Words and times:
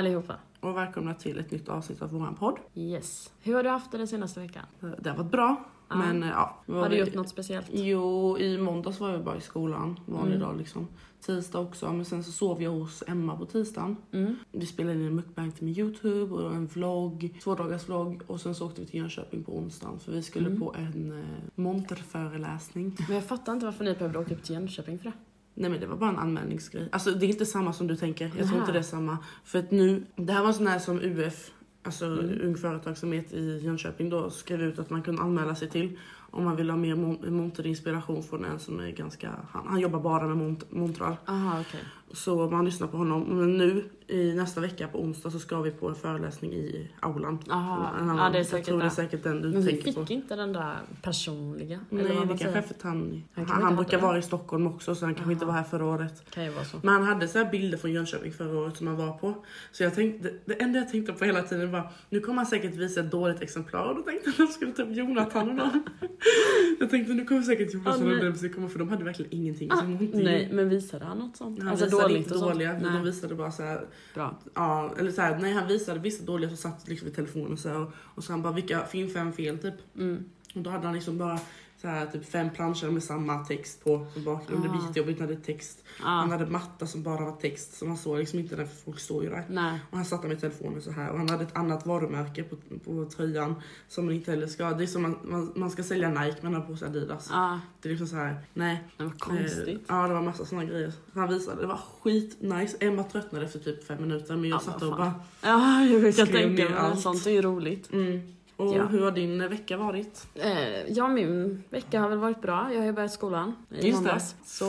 allihopa. 0.00 0.34
och 0.60 0.76
välkomna 0.76 1.14
till 1.14 1.38
ett 1.38 1.50
nytt 1.50 1.68
avsnitt 1.68 2.02
av 2.02 2.10
våran 2.10 2.34
podd. 2.34 2.58
Yes. 2.74 3.32
Hur 3.42 3.54
har 3.54 3.62
du 3.62 3.68
haft 3.68 3.92
det 3.92 3.98
den 3.98 4.08
senaste 4.08 4.40
veckan? 4.40 4.64
Det 4.98 5.10
har 5.10 5.16
varit 5.16 5.30
bra, 5.32 5.64
Ja. 5.88 5.96
men 5.96 6.22
eh, 6.22 6.28
ja. 6.28 6.56
Har 6.66 6.88
du 6.88 6.96
gjort 6.98 7.14
något 7.14 7.28
speciellt? 7.28 7.66
Jo, 7.72 8.38
i 8.38 8.58
måndags 8.58 9.00
var 9.00 9.10
jag 9.10 9.24
bara 9.24 9.36
i 9.36 9.40
skolan, 9.40 10.00
vanlig 10.06 10.34
Mm. 10.36 10.48
dag 10.48 10.56
liksom. 10.58 10.88
Tisdag 11.20 11.58
också, 11.60 11.92
men 11.92 12.04
sen 12.04 12.24
så 12.24 12.32
sov 12.32 12.62
jag 12.62 12.70
hos 12.70 13.02
Emma 13.06 13.36
på 13.36 13.46
tisdagen. 13.46 13.96
Mm. 14.12 14.36
Vi 14.52 14.66
spelade 14.66 14.94
in 14.94 15.06
en 15.06 15.14
mukbang 15.14 15.52
till 15.52 15.64
min 15.64 15.78
Youtube 15.78 16.34
och 16.34 16.54
en 16.54 16.66
vlogg, 16.66 17.38
två 17.42 17.54
dagars 17.54 17.88
vlogg 17.88 18.22
och 18.26 18.40
sen 18.40 18.54
så 18.54 18.66
åkte 18.66 18.80
vi 18.80 18.86
till 18.86 19.00
Jönköping 19.00 19.44
på 19.44 19.56
onsdagen 19.58 19.98
för 19.98 20.12
vi 20.12 20.22
skulle 20.22 20.46
Mm. 20.46 20.60
på 20.60 20.74
en 20.78 21.12
eh, 21.20 21.24
monterföreläsning. 21.54 22.96
Men 23.08 23.14
jag 23.16 23.24
fattar 23.24 23.52
inte 23.52 23.66
varför 23.66 23.84
ni 23.84 23.94
behövde 23.94 24.18
åka 24.18 24.34
upp 24.34 24.42
till 24.42 24.54
Jönköping 24.54 24.98
för 24.98 25.04
det. 25.04 25.12
Nej 25.54 25.70
men 25.70 25.80
det 25.80 25.86
var 25.86 25.96
bara 25.96 26.10
en 26.10 26.18
anmälningsgrej. 26.18 26.88
Alltså 26.92 27.10
det 27.10 27.26
är 27.26 27.28
inte 27.30 27.46
samma 27.46 27.72
som 27.72 27.86
du 27.86 27.96
tänker. 27.96 28.24
Jag 28.24 28.32
tror 28.34 28.44
Nähä. 28.46 28.58
inte 28.58 28.72
det 28.72 28.78
är 28.78 28.82
samma. 28.82 29.18
För 29.44 29.58
att 29.58 29.70
nu, 29.70 30.02
det 30.16 30.32
här 30.32 30.42
var 30.44 30.52
sån 30.52 30.66
här 30.66 30.78
som 30.78 31.00
UF, 31.00 31.50
alltså 31.82 32.04
Mm. 32.06 32.40
Ung 32.42 32.56
Företagsamhet 32.56 33.32
i 33.32 33.58
Jönköping 33.64 34.10
då 34.10 34.30
skrev 34.30 34.62
ut 34.62 34.78
att 34.78 34.90
man 34.90 35.02
kunde 35.02 35.22
anmäla 35.22 35.54
sig 35.54 35.70
till 35.70 35.98
om 36.32 36.44
man 36.44 36.56
vill 36.56 36.70
ha 36.70 36.76
mer 36.76 36.94
mon- 36.94 37.30
monterinspiration 37.30 38.22
från 38.22 38.44
en 38.44 38.58
som 38.58 38.80
är 38.80 38.90
ganska, 38.90 39.30
han, 39.50 39.66
han 39.66 39.80
jobbar 39.80 40.00
bara 40.00 40.26
med 40.26 40.36
mont- 40.36 40.64
montrar. 40.70 41.16
Aha, 41.26 41.60
okej. 41.60 41.80
Så 42.12 42.50
man 42.50 42.64
lyssnar 42.64 42.86
på 42.88 42.96
honom. 42.96 43.22
Men 43.22 43.56
nu 43.56 43.84
i 44.06 44.34
nästa 44.34 44.60
vecka 44.60 44.88
på 44.88 45.00
onsdag 45.02 45.30
så 45.30 45.38
ska 45.38 45.60
vi 45.60 45.70
på 45.70 45.88
en 45.88 45.94
föreläsning 45.94 46.52
i 46.52 46.90
aulan. 47.00 47.38
Aha. 47.50 47.90
En 48.00 48.10
annan- 48.10 48.16
Ja, 48.16 48.30
det 48.30 48.36
är 48.36 48.38
jag 48.38 48.46
säkert 48.46 48.66
tror 48.66 48.78
det 48.78 48.84
är 48.84 48.88
säkert 48.90 49.22
den 49.22 49.42
du 49.42 49.48
Men 49.48 49.66
tänker 49.66 49.92
på. 49.92 50.00
fick 50.00 50.10
inte 50.10 50.36
den 50.36 50.52
där 50.52 50.76
personliga. 51.02 51.80
Nej, 51.90 52.04
eller 52.04 52.14
vad 52.14 52.28
det 52.28 52.38
kanske 52.38 52.58
är 52.58 52.62
för 52.62 52.74
att 52.74 52.82
han, 52.82 53.22
Han 53.34 53.46
han, 53.62 53.76
brukar 53.76 53.98
vara 54.00 54.18
i 54.18 54.22
Stockholm 54.22 54.66
också 54.66 54.94
så 54.94 55.04
han 55.04 55.14
kanske 55.14 55.32
inte 55.32 55.44
Aha. 55.44 55.52
var 55.52 55.58
här 55.58 55.64
förra 55.68 55.84
året. 55.84 56.30
Kan 56.30 56.44
ju 56.44 56.50
vara 56.50 56.64
så. 56.64 56.76
Men 56.82 56.94
han 56.94 57.02
hade 57.02 57.28
så 57.28 57.44
bilder 57.44 57.78
från 57.78 57.92
Jönköping 57.92 58.32
förra 58.32 58.58
året 58.58 58.76
som 58.76 58.86
han 58.86 58.96
var 58.96 59.12
på. 59.12 59.34
Så 59.72 59.82
jag 59.82 59.94
tänkte, 59.94 60.32
det 60.44 60.62
enda 60.62 60.78
jag 60.78 60.90
tänkte 60.90 61.12
på 61.12 61.24
hela 61.24 61.42
tiden 61.42 61.72
var, 61.72 61.90
nu 62.10 62.20
kommer 62.20 62.36
han 62.36 62.46
säkert 62.46 62.74
visa 62.74 63.00
ett 63.00 63.10
dåligt 63.10 63.40
exemplar. 63.42 63.88
Och 63.88 63.96
då 63.96 64.02
tänkte 64.02 64.24
jag 64.26 64.32
att 64.32 64.38
jag 64.38 64.48
skulle 64.50 64.72
ta 64.72 64.82
upp 64.82 64.96
Jonathan 64.96 65.48
och 65.48 65.54
dem. 65.56 65.82
jag 66.80 66.90
tänkte 66.90 67.12
nu 67.12 67.24
kommer 67.24 67.42
säkert 67.42 67.74
Jonathan 67.74 68.08
Ah, 68.12 68.14
och. 68.14 68.24
Debs 68.24 68.54
komma 68.54 68.68
för 68.68 68.78
de 68.78 68.88
hade 68.88 69.04
verkligen 69.04 69.32
ingenting. 69.34 69.70
Ah, 69.72 69.76
som 69.76 70.10
nej, 70.12 70.48
men 70.52 70.68
visade 70.68 71.04
han 71.04 71.18
något 71.18 71.36
sånt? 71.36 71.58
Han 71.58 71.68
alltså 71.68 71.86
visade 72.08 72.18
inte 72.18 72.34
dåliga, 72.34 72.72
Nej. 72.72 72.92
de 72.92 73.02
visade 73.04 73.34
bara 73.34 73.50
så 73.50 73.62
här, 73.62 73.86
Bra. 74.14 74.38
ja, 74.54 74.94
eller 74.98 75.10
så 75.10 75.22
här, 75.22 75.38
nej 75.38 75.52
han 75.52 75.68
visade 75.68 76.00
vissa 76.00 76.24
dåliga 76.24 76.48
som 76.50 76.56
satt 76.56 76.88
liksom 76.88 77.04
vid 77.04 77.16
telefonen 77.16 77.56
så 77.56 77.68
här, 77.68 77.76
och, 77.76 77.92
och 77.96 78.24
så 78.24 78.32
han 78.32 78.42
bara 78.42 78.52
vilka, 78.52 78.86
fin 78.86 79.10
fem 79.10 79.32
fel 79.32 79.58
typ. 79.58 79.74
Mm. 79.96 80.24
Och 80.54 80.60
då 80.60 80.70
hade 80.70 80.84
han 80.84 80.94
liksom 80.94 81.18
bara 81.18 81.38
så 81.80 81.88
här, 81.88 82.06
typ 82.06 82.30
fem 82.30 82.50
planscher 82.50 82.90
med 82.90 83.02
samma 83.02 83.44
text 83.44 83.84
på 83.84 84.06
som 84.14 84.24
bakgrund. 84.24 84.62
Det 84.62 84.68
Ah. 84.68 84.72
blir 84.72 84.86
jättejobbigt 84.86 85.20
när 85.20 85.26
det 85.26 85.32
är 85.34 85.40
text. 85.40 85.84
Han 85.98 86.30
Ja. 86.30 86.36
hade 86.36 86.50
matta 86.50 86.86
som 86.86 87.02
bara 87.02 87.24
var 87.24 87.32
text 87.36 87.74
så 87.78 87.84
man 87.86 87.96
såg 87.96 88.18
liksom 88.18 88.38
inte 88.38 88.56
det 88.56 88.66
för 88.66 88.76
folk 88.84 88.98
står 89.00 89.24
ju 89.24 89.30
där. 89.30 89.44
Nej. 89.50 89.80
Och 89.90 89.96
han 89.96 90.04
satt 90.06 90.22
där 90.22 90.28
med 90.28 90.40
telefonen 90.40 90.82
så 90.82 90.90
här 90.90 91.10
och 91.10 91.18
han 91.18 91.28
hade 91.28 91.42
ett 91.44 91.56
annat 91.56 91.86
varumärke 91.86 92.42
på, 92.42 92.56
på 92.84 93.04
tröjan 93.10 93.54
som 93.88 94.04
man 94.06 94.14
inte 94.14 94.30
heller 94.30 94.46
ska. 94.46 94.70
Det 94.70 94.84
är 94.84 94.86
som 94.86 95.02
man, 95.02 95.18
man, 95.24 95.52
man 95.56 95.70
ska 95.70 95.82
sälja 95.82 96.08
Nike 96.08 96.36
men 96.42 96.54
har 96.54 96.60
på 96.60 96.76
sig 96.76 96.88
Adidas. 96.88 97.28
Ja. 97.32 97.60
Det 97.82 97.88
är 97.88 97.90
liksom 97.90 98.06
så 98.08 98.16
här, 98.16 98.36
nej. 98.54 98.84
Det 98.96 99.04
var 99.04 99.12
konstigt. 99.18 99.68
Eh, 99.68 99.74
ja 99.88 100.08
det 100.08 100.14
var 100.14 100.22
massa 100.22 100.44
såna 100.44 100.64
grejer. 100.64 100.92
Han 101.14 101.28
visade, 101.28 101.60
det 101.60 101.66
var 101.66 101.80
skitnice. 102.02 102.76
Emma 102.80 103.02
tröttnade 103.04 103.44
efter 103.44 103.58
typ 103.58 103.84
fem 103.86 104.00
minuter 104.02 104.36
men 104.36 104.50
jag 104.50 104.56
Ja, 104.56 104.60
satt 104.72 104.82
och 104.82 104.90
bara, 104.90 105.14
Ja, 105.42 105.84
jag 105.84 106.14
Skrev 106.14 106.26
tänka 106.26 106.64
ner 106.64 106.70
mig. 106.90 106.96
Sånt 106.96 107.26
är 107.26 107.30
ju 107.30 107.42
roligt. 107.42 107.92
mm. 107.92 108.20
Och 108.60 108.76
Ja. 108.76 108.86
hur 108.86 109.04
har 109.04 109.10
din 109.10 109.48
vecka 109.48 109.76
varit? 109.76 110.26
Eh, 110.34 110.92
ja, 110.92 111.08
min 111.08 111.62
vecka 111.70 112.00
har 112.00 112.08
väl 112.08 112.18
varit 112.18 112.42
bra. 112.42 112.68
Jag 112.72 112.78
har 112.78 112.86
ju 112.86 112.92
börjat 112.92 113.12
skolan 113.12 113.52
i 113.70 113.74
Just 113.74 113.84
det. 113.86 113.92
måndags. 113.92 114.34
Så 114.44 114.64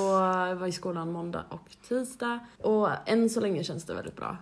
jag 0.49 0.55
var 0.55 0.67
i 0.67 0.71
skolan 0.71 1.11
måndag 1.11 1.43
och 1.49 1.69
tisdag. 1.87 2.39
Och 2.57 2.89
än 3.05 3.29
så 3.29 3.39
länge 3.39 3.63
känns 3.63 3.83
det 3.85 3.93
väldigt 3.93 4.15
bra. 4.15 4.37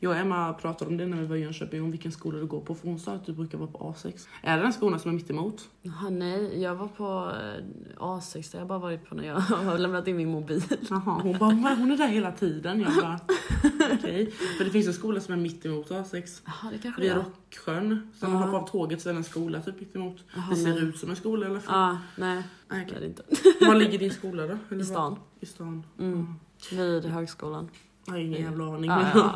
Jag 0.00 0.10
och 0.10 0.16
Emma 0.18 0.52
pratade 0.52 0.90
om 0.90 0.96
det 0.96 1.06
när 1.06 1.16
vi 1.16 1.26
var 1.26 1.36
i 1.36 1.40
Jönköping, 1.40 1.82
om 1.82 1.90
vilken 1.90 2.12
skola 2.12 2.38
du 2.38 2.46
går 2.46 2.60
på. 2.60 2.74
För 2.74 2.88
hon 2.88 2.98
sa 2.98 3.12
att 3.12 3.26
du 3.26 3.32
brukar 3.32 3.58
vara 3.58 3.70
på 3.70 3.78
A6. 3.78 4.26
Är 4.42 4.56
det 4.56 4.62
den 4.62 4.72
skolan 4.72 5.00
som 5.00 5.10
är 5.10 5.14
mitt 5.14 5.30
emot? 5.30 5.68
Jaha, 5.82 6.10
nej, 6.10 6.62
jag 6.62 6.74
var 6.74 6.86
på 6.88 7.32
eh, 7.42 8.02
A6, 8.04 8.50
det 8.52 8.56
har 8.58 8.60
jag 8.60 8.68
bara 8.68 8.78
varit 8.78 9.08
på 9.08 9.14
när 9.14 9.24
jag 9.26 9.34
har 9.40 9.78
lämnat 9.78 10.08
in 10.08 10.16
min 10.16 10.28
mobil. 10.30 10.62
Jaha, 10.90 11.20
hon 11.22 11.38
bara, 11.38 11.50
"Men 11.54 11.76
hon 11.76 11.90
är 11.92 11.96
där 11.96 12.08
hela 12.08 12.32
tiden. 12.32 12.80
Jag 12.80 12.92
bara, 13.02 13.20
okej. 13.94 14.30
För 14.58 14.64
det 14.64 14.70
finns 14.70 14.86
en 14.86 14.92
skola 14.94 15.20
som 15.20 15.34
är 15.34 15.38
mitt 15.38 15.66
emot 15.66 15.90
A6. 15.90 16.42
Jaha, 16.46 16.70
det 16.72 16.78
kanske 16.78 17.00
Vid 17.02 17.10
det 17.10 17.14
är. 17.14 17.18
Rocksjön. 17.24 18.10
Sen 18.20 18.28
Ja. 18.30 18.34
man 18.38 18.42
hoppar 18.42 18.58
av 18.58 18.68
tåget 18.68 18.83
så 19.02 19.08
är 19.08 19.12
det 19.12 19.18
en 19.18 19.24
skola 19.24 19.60
typ 19.60 19.80
mitt 19.80 19.96
emot. 19.96 20.16
Jaha, 20.36 20.44
Det 20.50 20.56
ser 20.56 20.70
nej. 20.70 20.82
ut 20.82 20.98
som 20.98 21.10
en 21.10 21.16
skola 21.16 21.46
i 21.46 21.50
alla 21.50 21.60
fall. 21.60 21.74
Ja, 21.74 21.98
nej, 22.16 22.42
Nej, 22.68 22.86
det 22.90 22.96
är 22.96 23.00
det 23.00 23.06
inte. 23.06 23.22
Var 23.66 23.74
ligger 23.74 23.98
din 23.98 24.10
skola 24.10 24.46
då? 24.46 24.58
Eller 24.70 24.82
I 24.82 24.84
stan. 24.84 25.10
var- 25.12 25.20
I 25.40 25.46
stan. 25.46 25.86
Mm. 25.98 26.34
Vid 26.72 27.04
högskolan. 27.04 27.68
Jag 28.06 28.12
har 28.14 28.18
ingen 28.20 28.42
jävla 28.42 28.64
aning. 28.64 28.90
Ja, 28.90 29.06
ja. 29.14 29.34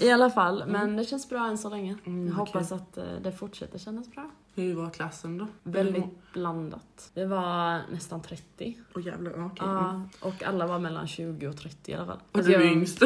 I 0.06 0.10
alla 0.10 0.30
fall, 0.30 0.64
men 0.66 0.96
det 0.96 1.04
känns 1.04 1.28
bra 1.28 1.46
än 1.46 1.58
så 1.58 1.68
länge. 1.70 1.96
Mm, 2.04 2.26
Jag 2.26 2.34
hoppas 2.34 2.72
att 2.72 2.98
eh, 2.98 3.04
det 3.22 3.32
fortsätter 3.32 3.78
kännas 3.78 4.10
bra. 4.12 4.30
Hur 4.54 4.74
var 4.74 4.90
klassen 4.90 5.38
då? 5.38 5.46
Väldigt 5.62 6.32
blandat. 6.32 7.10
Det 7.14 7.26
var 7.26 7.80
nästan 7.92 8.22
30. 8.22 8.78
Åh 8.94 9.06
jävlar, 9.06 9.32
ja, 9.36 9.46
okej. 9.46 9.68
Mm. 9.68 9.76
Ja, 9.76 10.08
och 10.20 10.42
alla 10.42 10.66
var 10.66 10.78
mellan 10.78 11.06
20 11.06 11.46
och 11.48 11.56
30 11.56 11.90
i 11.90 11.94
alla 11.94 12.06
fall. 12.06 12.16
Och 12.32 12.38
Alltså 12.38 12.52
du 12.52 12.58
jag- 12.64 12.72
yngst? 12.72 13.02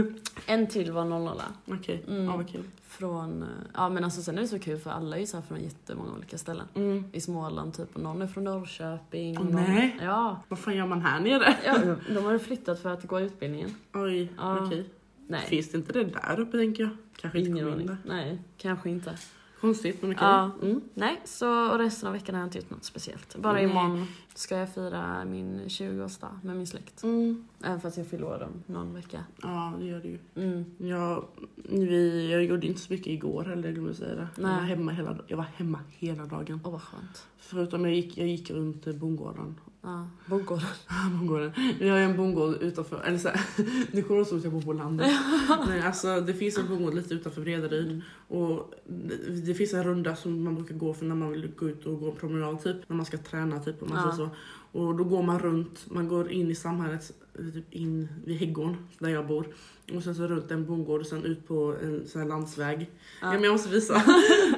En 0.46 0.66
till 0.66 0.92
var 0.92 1.04
00 1.04 1.40
Okej, 1.66 2.04
Mm. 2.08 2.24
ja 2.24 2.36
vad 2.36 2.48
kul. 2.48 2.64
Från, 2.90 3.42
eh, 3.42 3.48
ja 3.74 3.88
men 3.88 4.04
alltså 4.04 4.22
sen 4.22 4.38
är 4.38 4.42
det 4.42 4.48
så 4.48 4.58
kul 4.58 4.78
för 4.78 4.90
alla 4.90 5.16
är 5.16 5.20
ju 5.20 5.26
så 5.26 5.36
här 5.36 5.44
från 5.44 5.60
jättemånga 5.60 6.12
olika 6.12 6.38
ställen. 6.38 6.66
Mm. 6.74 7.04
I 7.12 7.20
Småland 7.20 7.74
typ 7.74 7.96
och 7.96 8.02
någon 8.02 8.22
är 8.22 8.26
från 8.26 8.44
Norrköping. 8.44 9.38
Och 9.38 9.44
någon, 9.46 9.54
nej. 9.62 9.98
Ja, 10.02 10.42
Vad 10.48 10.58
fan 10.58 10.76
gör 10.76 10.86
man 10.86 11.02
här 11.02 11.20
nere? 11.20 11.56
ja, 11.66 11.78
de 12.14 12.24
har 12.24 12.38
flyttat 12.38 12.80
för 12.82 12.90
att 12.92 13.04
gå 13.04 13.20
utbildningen. 13.20 13.74
Oj, 13.94 14.32
Ja. 14.38 14.66
okej. 14.66 14.88
Nej, 15.26 15.40
Finns 15.46 15.70
det 15.70 15.78
inte 15.78 15.92
det 15.92 16.04
där 16.04 16.40
uppe 16.40 16.58
tänker 16.58 16.82
jag? 16.82 16.96
Kanske 17.20 17.38
inte 17.38 17.50
ingen 17.50 17.72
aning. 17.72 17.90
Nej, 18.06 18.38
kanske 18.56 18.90
inte. 18.90 19.18
Konstigt 19.60 20.02
men 20.02 20.10
okej. 20.12 20.26
Ja, 20.26 20.50
mm. 20.62 20.80
Nej, 20.94 21.20
så 21.24 21.78
resten 21.78 22.06
av 22.06 22.12
veckan 22.12 22.34
har 22.34 22.42
jag 22.42 22.46
inte 22.46 22.58
gjort 22.58 22.70
något 22.70 22.84
speciellt. 22.84 23.36
Bara 23.36 23.52
Nej. 23.52 23.64
imorgon 23.64 24.06
ska 24.40 24.56
jag 24.56 24.74
fira 24.74 25.24
min 25.24 25.60
20-årsdag 25.60 26.38
med 26.42 26.56
min 26.56 26.66
släkt. 26.66 27.02
Mm. 27.02 27.44
Även 27.64 27.80
fast 27.80 27.96
jag 27.96 28.06
fyller 28.06 28.24
år 28.24 28.42
om 28.42 28.74
någon 28.74 28.94
vecka. 28.94 29.24
Ja 29.42 29.72
det 29.78 29.86
gör 29.86 30.00
det 30.00 30.08
ju. 30.08 30.18
Mm. 30.34 30.64
Jag, 30.78 31.24
vi, 31.68 32.32
jag 32.32 32.44
gjorde 32.44 32.66
inte 32.66 32.80
så 32.80 32.92
mycket 32.92 33.06
igår 33.06 33.44
heller 33.44 33.72
glömde 33.72 33.94
säga 33.94 34.14
det. 34.14 34.28
Jag 34.36 34.42
var, 34.42 34.50
Nej. 34.56 34.66
hemma 34.68 34.92
hela, 34.92 35.18
jag 35.26 35.36
var 35.36 35.46
hemma 35.56 35.78
hela 35.88 36.24
dagen. 36.24 36.60
Åh 36.64 36.72
vad 36.72 36.82
skönt. 36.82 37.26
Förutom 37.38 37.84
jag 37.84 37.94
gick, 37.94 38.18
jag 38.18 38.28
gick 38.28 38.50
runt 38.50 38.84
bondgården. 38.84 39.54
Ja, 39.82 40.08
bondgården. 40.26 40.66
bondgården. 41.18 41.52
Vi 41.78 41.88
har 41.88 41.98
ju 41.98 42.04
en 42.04 42.16
bondgård 42.16 42.54
utanför, 42.60 43.00
eller 43.00 43.18
såhär, 43.18 43.40
nu 43.92 44.02
kommer 44.02 44.20
det 44.20 44.26
som 44.26 44.38
att 44.38 44.44
jag 44.44 44.52
bor 44.52 44.62
på 44.62 44.72
landet. 44.72 45.06
Nej, 45.66 45.80
alltså, 45.80 46.20
det 46.20 46.34
finns 46.34 46.58
en 46.58 46.68
bondgård 46.68 46.94
lite 46.94 47.14
utanför 47.14 47.42
Bredaryd. 47.42 47.86
Mm. 47.86 48.02
Och 48.28 48.74
det, 48.86 49.46
det 49.46 49.54
finns 49.54 49.74
en 49.74 49.84
runda 49.84 50.16
som 50.16 50.44
man 50.44 50.54
brukar 50.54 50.74
gå 50.74 50.94
för 50.94 51.04
när 51.04 51.14
man 51.14 51.30
vill 51.30 51.50
gå 51.56 51.68
ut 51.68 51.86
och 51.86 52.00
gå 52.00 52.10
en 52.10 52.16
promenad 52.16 52.62
typ. 52.62 52.88
När 52.88 52.96
man 52.96 53.06
ska 53.06 53.18
träna 53.18 53.58
typ 53.58 53.82
om 53.82 53.88
man 53.88 53.98
Ja. 53.98 54.02
säger 54.02 54.28
så. 54.28 54.29
Och 54.72 54.94
då 54.94 55.04
går 55.04 55.22
man 55.22 55.38
runt, 55.38 55.86
man 55.90 56.08
går 56.08 56.30
in 56.30 56.50
i 56.50 56.54
samhället, 56.54 57.12
typ 57.54 57.72
in 57.74 58.08
vid 58.24 58.36
Häggån 58.36 58.76
där 58.98 59.08
jag 59.08 59.26
bor. 59.26 59.46
Och 59.94 60.02
sen 60.02 60.14
så 60.14 60.26
runt 60.26 60.50
en 60.50 60.66
bondgård 60.66 61.00
och 61.00 61.06
sen 61.06 61.24
ut 61.24 61.48
på 61.48 61.76
en 61.82 62.08
sån 62.08 62.28
landsväg. 62.28 62.90
Ja. 63.20 63.26
Ja. 63.26 63.32
men 63.32 63.42
jag 63.42 63.52
måste 63.52 63.68
visa. 63.68 63.94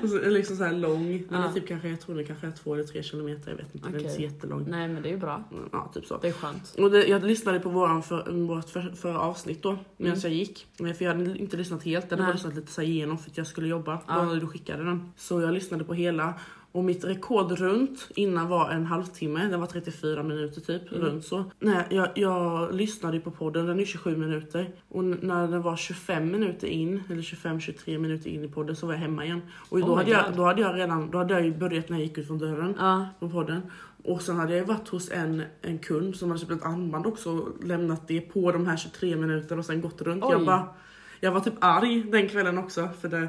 Och 0.03 0.31
liksom 0.33 0.57
så 0.57 0.65
här 0.65 0.73
lång. 0.73 1.25
Ja. 1.31 1.37
är 1.49 1.53
typ 1.53 1.69
kanske, 1.69 1.89
jag 1.89 2.01
tror 2.01 2.15
det 2.17 2.25
kanske 2.25 2.47
är 2.47 2.51
två 2.51 2.75
eller 2.75 2.85
tre 2.85 3.03
kilometer, 3.03 3.51
jag 3.51 3.57
vet 3.57 3.75
inte. 3.75 3.87
Den 3.89 3.95
är 3.95 4.01
inte 4.01 4.13
så 4.15 4.23
jättelång. 4.23 4.67
Nej 4.69 4.89
men 4.89 5.03
det 5.03 5.09
är 5.09 5.11
ju 5.13 5.19
bra. 5.19 5.45
Ja, 5.73 5.91
typ 5.95 6.07
så. 6.07 6.19
Det 6.19 6.29
är 6.29 6.33
skönt. 6.33 6.75
Och 6.79 6.91
det, 6.91 7.07
jag 7.07 7.25
lyssnade 7.25 7.61
på 7.61 7.69
våran 7.69 8.03
för, 8.03 8.33
vårt 8.47 8.69
för, 8.69 8.93
för 8.97 9.15
avsnitt 9.15 9.63
då, 9.63 9.79
medan 9.97 10.13
Mm. 10.13 10.21
jag 10.23 10.33
gick. 10.33 10.67
För 10.77 11.03
jag 11.05 11.15
hade 11.15 11.39
inte 11.39 11.57
lyssnat 11.57 11.83
helt, 11.83 12.05
jag 12.05 12.11
hade 12.11 12.23
bara 12.23 12.33
lyssnat 12.33 12.55
lite 12.55 12.73
så 12.73 12.83
igenom 12.83 13.19
för 13.19 13.31
att 13.31 13.37
jag 13.37 13.47
skulle 13.47 13.69
jobba. 13.69 14.01
Då 14.09 14.23
när 14.23 14.41
du 14.41 14.47
skickade 14.47 14.85
den. 14.85 15.13
Så 15.17 15.41
jag 15.41 15.55
lyssnade 15.55 15.85
på 15.85 15.95
hela. 15.95 16.35
Och 16.73 16.85
mitt 16.85 17.05
rekord 17.05 17.53
runt 17.53 18.09
innan 18.15 18.49
var 18.49 18.71
en 18.71 18.87
halvtimme, 18.87 19.49
den 19.49 19.61
var 19.61 19.67
34 19.67 20.23
minuter 20.23 20.61
typ. 20.61 20.93
Mm. 20.93 21.05
Runt 21.05 21.25
så. 21.25 21.45
Nej, 21.59 21.87
jag, 21.91 22.09
jag 22.15 22.75
lyssnade 22.75 23.21
på 23.21 23.31
podden, 23.31 23.67
den 23.67 23.81
är 23.81 23.85
27 23.85 24.17
minuter. 24.17 24.71
Och 24.89 25.05
när 25.05 25.49
den 25.49 25.63
var 25.63 25.77
25 25.77 26.31
minuter 26.31 26.67
in, 26.69 27.03
eller 27.11 27.23
25-23 27.23 27.99
minuter 27.99 28.31
in 28.31 28.45
i 28.45 28.49
podden 28.49 28.77
så 28.77 28.87
var 28.87 28.93
jag 28.95 29.01
hemma 29.01 29.25
igen. 29.25 29.43
Och 29.69 29.81
då, 29.81 29.87
Oh 29.87 29.97
hade 29.97 30.11
jag, 30.11 30.25
då 30.37 30.45
hade 30.45 30.61
jag 30.61 30.77
redan, 30.77 31.11
då 31.11 31.19
hade 31.19 31.41
jag 31.41 31.59
börjat 31.59 31.89
när 31.89 31.97
jag 31.97 32.07
gick 32.07 32.19
ut 32.19 32.27
från 32.27 32.39
dörren 32.39 32.75
Ja. 32.79 33.07
på 33.21 33.29
podden. 33.29 33.63
Och 34.05 34.23
sen 34.23 34.37
hade 34.37 34.57
jag 34.57 34.65
varit 34.65 34.89
hos 34.89 35.11
en, 35.11 35.43
en 35.63 35.79
kund 35.79 36.17
som 36.17 36.29
hade 36.29 36.41
köpt 36.41 36.53
ett 36.53 36.65
armband 36.65 37.07
också 37.07 37.31
och 37.31 37.65
lämnat 37.65 38.09
det 38.09 38.21
på 38.21 38.53
de 38.53 38.67
här 38.67 38.77
23 38.77 39.17
minuterna 39.17 39.59
och 39.59 39.67
sen 39.67 39.81
gått 39.81 40.03
runt. 40.03 40.25
Jag 40.31 40.47
bara, 40.47 40.69
jag 41.21 41.33
var 41.33 41.41
typ 41.41 41.55
arg 41.61 42.03
den 42.03 42.29
kvällen 42.29 42.59
också 42.59 42.89
för 43.01 43.09
det 43.09 43.29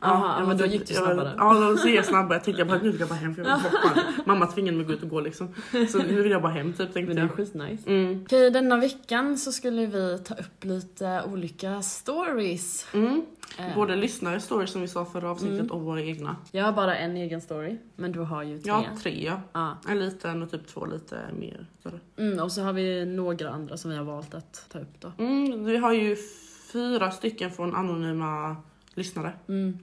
Aha, 0.00 0.36
jag 0.38 0.48
men 0.48 0.56
då 0.56 0.64
typ- 0.64 0.72
gick 0.72 0.86
du 0.88 0.94
jag 0.94 1.04
snabbare. 1.04 1.34
Ja, 1.38 1.54
då 1.54 1.76
ser 1.76 1.88
jag 1.94 2.04
snabbare. 2.04 2.34
Jag 2.36 2.44
tänkte 2.44 2.60
jag 2.60 2.68
bara, 2.68 2.78
nu 2.82 2.90
vill 2.90 3.00
jag 3.00 3.08
bara 3.08 3.14
hem 3.18 3.34
för 3.34 3.42
jag 3.42 3.50
var 3.50 3.62
borta. 3.62 4.02
Mamma 4.26 4.46
tvingade 4.46 4.76
mig 4.76 4.82
att 4.82 4.88
gå 4.88 4.94
ut 4.94 5.02
och 5.02 5.08
gå 5.08 5.20
liksom. 5.20 5.48
Så 5.88 5.98
nu 5.98 6.22
vill 6.22 6.32
jag 6.32 6.42
bara 6.42 6.52
hem 6.52 6.72
typ 6.72 6.78
tänkte 6.78 7.00
Men 7.00 7.16
det 7.16 7.22
är 7.22 7.26
jag. 7.26 7.32
skitnice. 7.36 7.90
Mm. 7.90 8.22
Okej, 8.26 8.50
denna 8.50 8.76
veckan 8.76 9.38
så 9.38 9.52
skulle 9.52 9.86
vi 9.86 10.18
ta 10.24 10.34
upp 10.34 10.64
lite 10.64 11.22
olika 11.32 11.82
stories. 11.82 12.86
Mm. 12.94 13.22
Eh, 13.58 13.74
Både 13.74 13.96
lyssnare 13.96 14.40
stories 14.40 14.70
som 14.70 14.80
vi 14.80 14.88
sa 14.88 15.04
förra 15.04 15.30
avsnittet 15.30 15.58
Mm. 15.60 15.70
och 15.72 15.80
våra 15.82 16.02
egna. 16.02 16.36
Jag 16.52 16.64
har 16.64 16.72
bara 16.72 16.96
en 16.96 17.16
egen 17.16 17.40
story, 17.40 17.78
men 17.96 18.12
du 18.12 18.20
har 18.20 18.42
ju 18.42 18.58
tre. 18.58 18.68
Ja, 18.72 18.84
tre 19.02 19.24
ja. 19.26 19.40
Ja. 19.52 19.78
En 19.88 19.98
liten 19.98 20.42
och 20.42 20.50
typ 20.50 20.66
två 20.66 20.86
lite 20.86 21.18
mer. 21.38 21.66
Mm, 22.18 22.38
och 22.40 22.52
så 22.52 22.62
har 22.62 22.72
vi 22.72 23.04
några 23.06 23.50
andra 23.50 23.76
som 23.76 23.90
vi 23.90 23.96
har 23.96 24.04
valt 24.04 24.34
att 24.34 24.66
ta 24.72 24.78
upp 24.78 25.00
då. 25.00 25.12
Mm, 25.18 25.64
vi 25.64 25.76
har 25.76 25.92
ju 25.92 26.16
fyra 26.72 27.10
stycken 27.10 27.50
från 27.50 27.74
anonyma 27.76 28.56
lyssnare. 28.94 29.32
Mm. 29.48 29.78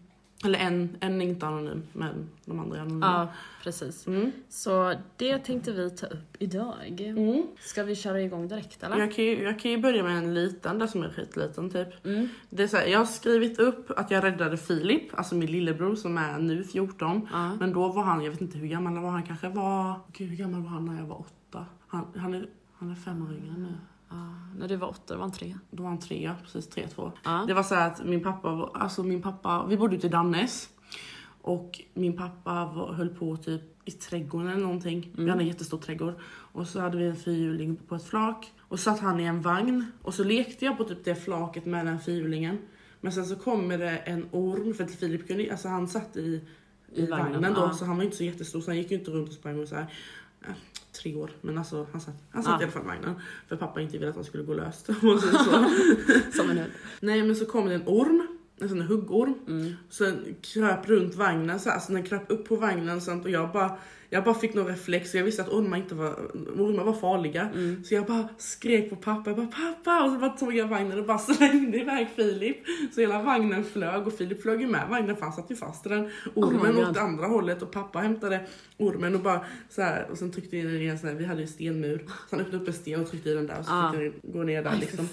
Eller 0.45 0.59
en, 0.59 0.97
en 0.99 1.21
är 1.21 1.25
inte 1.25 1.47
anonym, 1.47 1.83
men 1.93 2.29
de 2.45 2.59
andra 2.59 2.77
är 2.77 2.81
anonyma. 2.81 3.05
Ja, 3.05 3.27
precis. 3.63 4.07
Mm. 4.07 4.31
Så 4.49 4.93
det 5.17 5.37
tänkte 5.37 5.71
vi 5.71 5.89
ta 5.89 6.05
upp 6.05 6.35
idag. 6.39 7.01
Mm. 7.01 7.47
Ska 7.59 7.83
vi 7.83 7.95
köra 7.95 8.21
igång 8.21 8.47
direkt 8.47 8.83
eller? 8.83 8.97
Jag, 8.97 9.13
kan 9.13 9.23
ju, 9.23 9.43
jag 9.43 9.59
kan 9.59 9.71
ju 9.71 9.77
börja 9.77 10.03
med 10.03 10.17
en 10.17 10.33
liten, 10.33 10.79
där 10.79 10.87
som 10.87 11.03
är 11.03 11.09
skitliten 11.09 11.69
typ. 11.69 12.05
Mm. 12.05 12.29
Det 12.49 12.63
är 12.63 12.67
så 12.67 12.77
här, 12.77 12.87
jag 12.87 12.99
har 12.99 13.05
skrivit 13.05 13.59
upp 13.59 13.91
att 13.97 14.11
jag 14.11 14.23
räddade 14.23 14.57
Filip, 14.57 15.17
alltså 15.17 15.35
min 15.35 15.51
lillebror 15.51 15.95
som 15.95 16.17
är 16.17 16.39
nu 16.39 16.63
14. 16.63 17.27
Ja. 17.31 17.55
Men 17.59 17.73
då 17.73 17.87
var 17.87 18.03
han, 18.03 18.23
jag 18.23 18.31
vet 18.31 18.41
inte 18.41 18.57
hur 18.57 18.67
gammal 18.67 18.93
han 18.93 19.03
var, 19.03 19.11
han 19.11 19.23
kanske 19.23 19.49
var... 19.49 19.99
Gud 20.13 20.29
hur 20.29 20.37
gammal 20.37 20.61
var 20.61 20.69
han 20.69 20.85
när 20.85 20.99
jag 20.99 21.07
var 21.07 21.19
åtta? 21.19 21.65
Han, 21.87 22.07
han, 22.15 22.33
är, 22.33 22.49
han 22.73 22.91
är 22.91 22.95
fem 22.95 23.27
år 23.27 23.33
yngre 23.33 23.53
nu. 23.57 23.73
Ja, 24.09 24.35
när 24.57 24.67
du 24.67 24.75
var 24.75 24.87
åtta, 24.87 25.13
då 25.13 25.15
var 25.15 25.21
han 25.21 25.31
tre. 25.31 25.55
Då 25.71 25.83
var 25.83 25.89
han 25.89 25.99
tre, 25.99 26.31
precis 26.43 26.67
tre, 26.67 26.87
två. 26.87 27.11
Ja. 27.23 27.43
Det 27.47 27.53
var 27.53 27.63
så 27.63 27.75
att 27.75 28.05
min 28.05 28.23
pappa, 28.23 28.69
alltså 28.73 29.03
min 29.03 29.21
pappa, 29.21 29.65
vi 29.65 29.77
bodde 29.77 29.95
ute 29.95 30.07
i 30.07 30.09
Dannes. 30.09 30.69
Och 31.41 31.81
min 31.93 32.17
pappa 32.17 32.65
var, 32.65 32.93
höll 32.93 33.09
på 33.09 33.37
typ 33.37 33.61
i 33.85 33.91
trädgården 33.91 34.47
eller 34.47 34.61
någonting. 34.61 35.11
Vi 35.17 35.29
hade 35.29 35.41
en 35.41 35.47
jättestor 35.47 35.77
trädgård. 35.77 36.13
Och 36.27 36.67
så 36.67 36.79
hade 36.79 36.97
vi 36.97 37.05
en 37.05 37.15
fyrhjuling 37.15 37.75
på 37.75 37.95
ett 37.95 38.03
flak. 38.03 38.51
Och 38.59 38.79
så 38.79 38.83
satt 38.83 38.99
han 38.99 39.19
i 39.19 39.23
en 39.23 39.41
vagn. 39.41 39.91
Och 40.01 40.13
så 40.13 40.23
lekte 40.23 40.65
jag 40.65 40.77
på 40.77 40.83
typ 40.83 41.05
det 41.05 41.15
flaket 41.15 41.65
med 41.65 41.85
den 41.85 41.99
fyrhjulingen. 41.99 42.57
Men 43.01 43.11
sen 43.11 43.25
så 43.25 43.35
kommer 43.35 43.77
det 43.77 43.97
en 43.97 44.29
orm, 44.31 44.73
för 44.73 44.83
att 44.83 44.91
Filip 44.91 45.27
kunde, 45.27 45.51
alltså 45.51 45.67
han 45.67 45.87
satt 45.87 46.17
i, 46.17 46.41
i, 46.93 47.05
vagnen, 47.05 47.31
vagnen, 47.31 47.53
då, 47.53 47.61
ja. 47.61 47.73
så 47.73 47.85
han 47.85 47.97
var 47.97 48.03
inte 48.03 48.17
så 48.17 48.23
jättestor 48.23 48.61
så 48.61 48.71
han 48.71 48.77
gick 48.77 48.91
inte 48.91 49.11
runt 49.11 49.29
och 49.29 49.35
sprang 49.35 49.59
och 49.59 49.67
så 49.67 49.75
här. 49.75 49.93
Eh, 50.47 50.53
Tre 51.01 51.15
år, 51.15 51.31
men 51.41 51.57
alltså 51.57 51.87
han 51.91 52.01
satt, 52.01 52.15
han 52.31 52.43
satt 52.43 52.51
Ja. 52.53 52.59
i 52.59 52.63
alla 52.63 52.71
fall 52.71 52.81
i 52.83 52.85
vagnen. 52.85 53.15
För 53.47 53.55
pappa 53.55 53.81
inte 53.81 53.97
ville 53.97 54.09
att 54.09 54.15
han 54.15 54.23
skulle 54.23 54.43
gå 54.43 54.53
löst. 54.53 54.89
Och 54.89 54.95
så, 54.95 55.19
så. 55.19 55.69
Som 56.37 56.49
en 56.49 56.57
hund. 56.57 56.71
Nej 56.99 57.23
men 57.23 57.35
så 57.35 57.45
kom 57.45 57.65
det 57.67 57.75
en 57.75 57.83
orm, 57.85 58.24
en 58.61 58.69
sån 58.69 58.81
huggorm. 58.81 59.33
Mm. 59.47 59.73
Sen 59.89 60.35
kröp 60.41 60.89
runt 60.89 61.15
vagnen, 61.15 61.59
så 61.59 61.69
här, 61.69 61.75
alltså 61.75 61.93
den 61.93 62.03
kröp 62.03 62.31
upp 62.31 62.47
på 62.47 62.55
vagnen 62.55 63.01
sånt, 63.01 63.25
och 63.25 63.31
jag 63.31 63.51
bara, 63.51 63.71
jag 64.09 64.23
bara 64.23 64.35
fick 64.35 64.53
någon 64.53 64.67
reflex, 64.67 65.15
jag 65.15 65.23
visste 65.23 65.41
att 65.41 65.49
ormar, 65.49 65.77
inte 65.77 65.95
var, 65.95 66.13
ormar 66.57 66.83
var 66.83 66.93
farliga. 66.93 67.49
Mm. 67.53 67.83
Så 67.83 67.93
jag 67.93 68.05
bara 68.05 68.27
skrek 68.37 68.89
på 68.89 68.95
pappa, 68.95 69.29
jag 69.29 69.37
bara 69.37 69.47
pappa! 69.47 70.03
Och 70.03 70.11
så 70.11 70.19
bara 70.19 70.29
tog 70.29 70.55
jag 70.55 70.67
vagnen 70.67 70.99
och 70.99 71.05
bara 71.05 71.17
slängde 71.35 71.77
iväg 71.77 72.07
Filip. 72.15 72.57
Så 72.93 73.01
hela 73.01 73.21
vagnen 73.21 73.63
flög 73.63 74.07
och 74.07 74.13
Filip 74.13 74.41
flög 74.41 74.61
ju 74.61 74.67
med 74.67 74.89
vagnen 74.89 75.15
för 75.15 75.23
han 75.23 75.33
satt 75.33 75.51
ju 75.51 75.55
fast 75.55 75.85
i 75.85 75.89
den. 75.89 76.09
Ormen 76.33 76.75
Oh 76.75 76.89
åt 76.89 76.97
andra 76.97 77.27
hållet 77.27 77.61
och 77.61 77.71
pappa 77.71 77.99
hämtade 77.99 78.45
ormen 78.77 79.15
och 79.15 79.21
bara 79.21 79.45
så 79.69 79.81
här, 79.81 80.07
och 80.11 80.17
sen 80.17 80.31
tryckte 80.31 80.57
in 80.57 80.65
den 80.65 80.81
i 80.81 80.85
en 80.85 80.99
sån 80.99 81.09
här, 81.09 81.15
vi 81.15 81.25
hade 81.25 81.41
ju 81.41 81.47
stenmur. 81.47 81.97
Så 82.07 82.35
han 82.35 82.39
öppnade 82.39 82.63
upp 82.63 82.67
en 82.67 82.73
sten 82.73 83.01
och 83.01 83.09
tryckte 83.09 83.29
i 83.29 83.33
den 83.33 83.47
där 83.47 83.59
och 83.59 83.65
så 83.65 83.71
Ah. 83.71 83.91
fick 83.91 83.99
den 84.23 84.33
gå 84.33 84.43
ner 84.43 84.63
där 84.63 84.71
Aj, 84.71 84.79
liksom. 84.79 85.07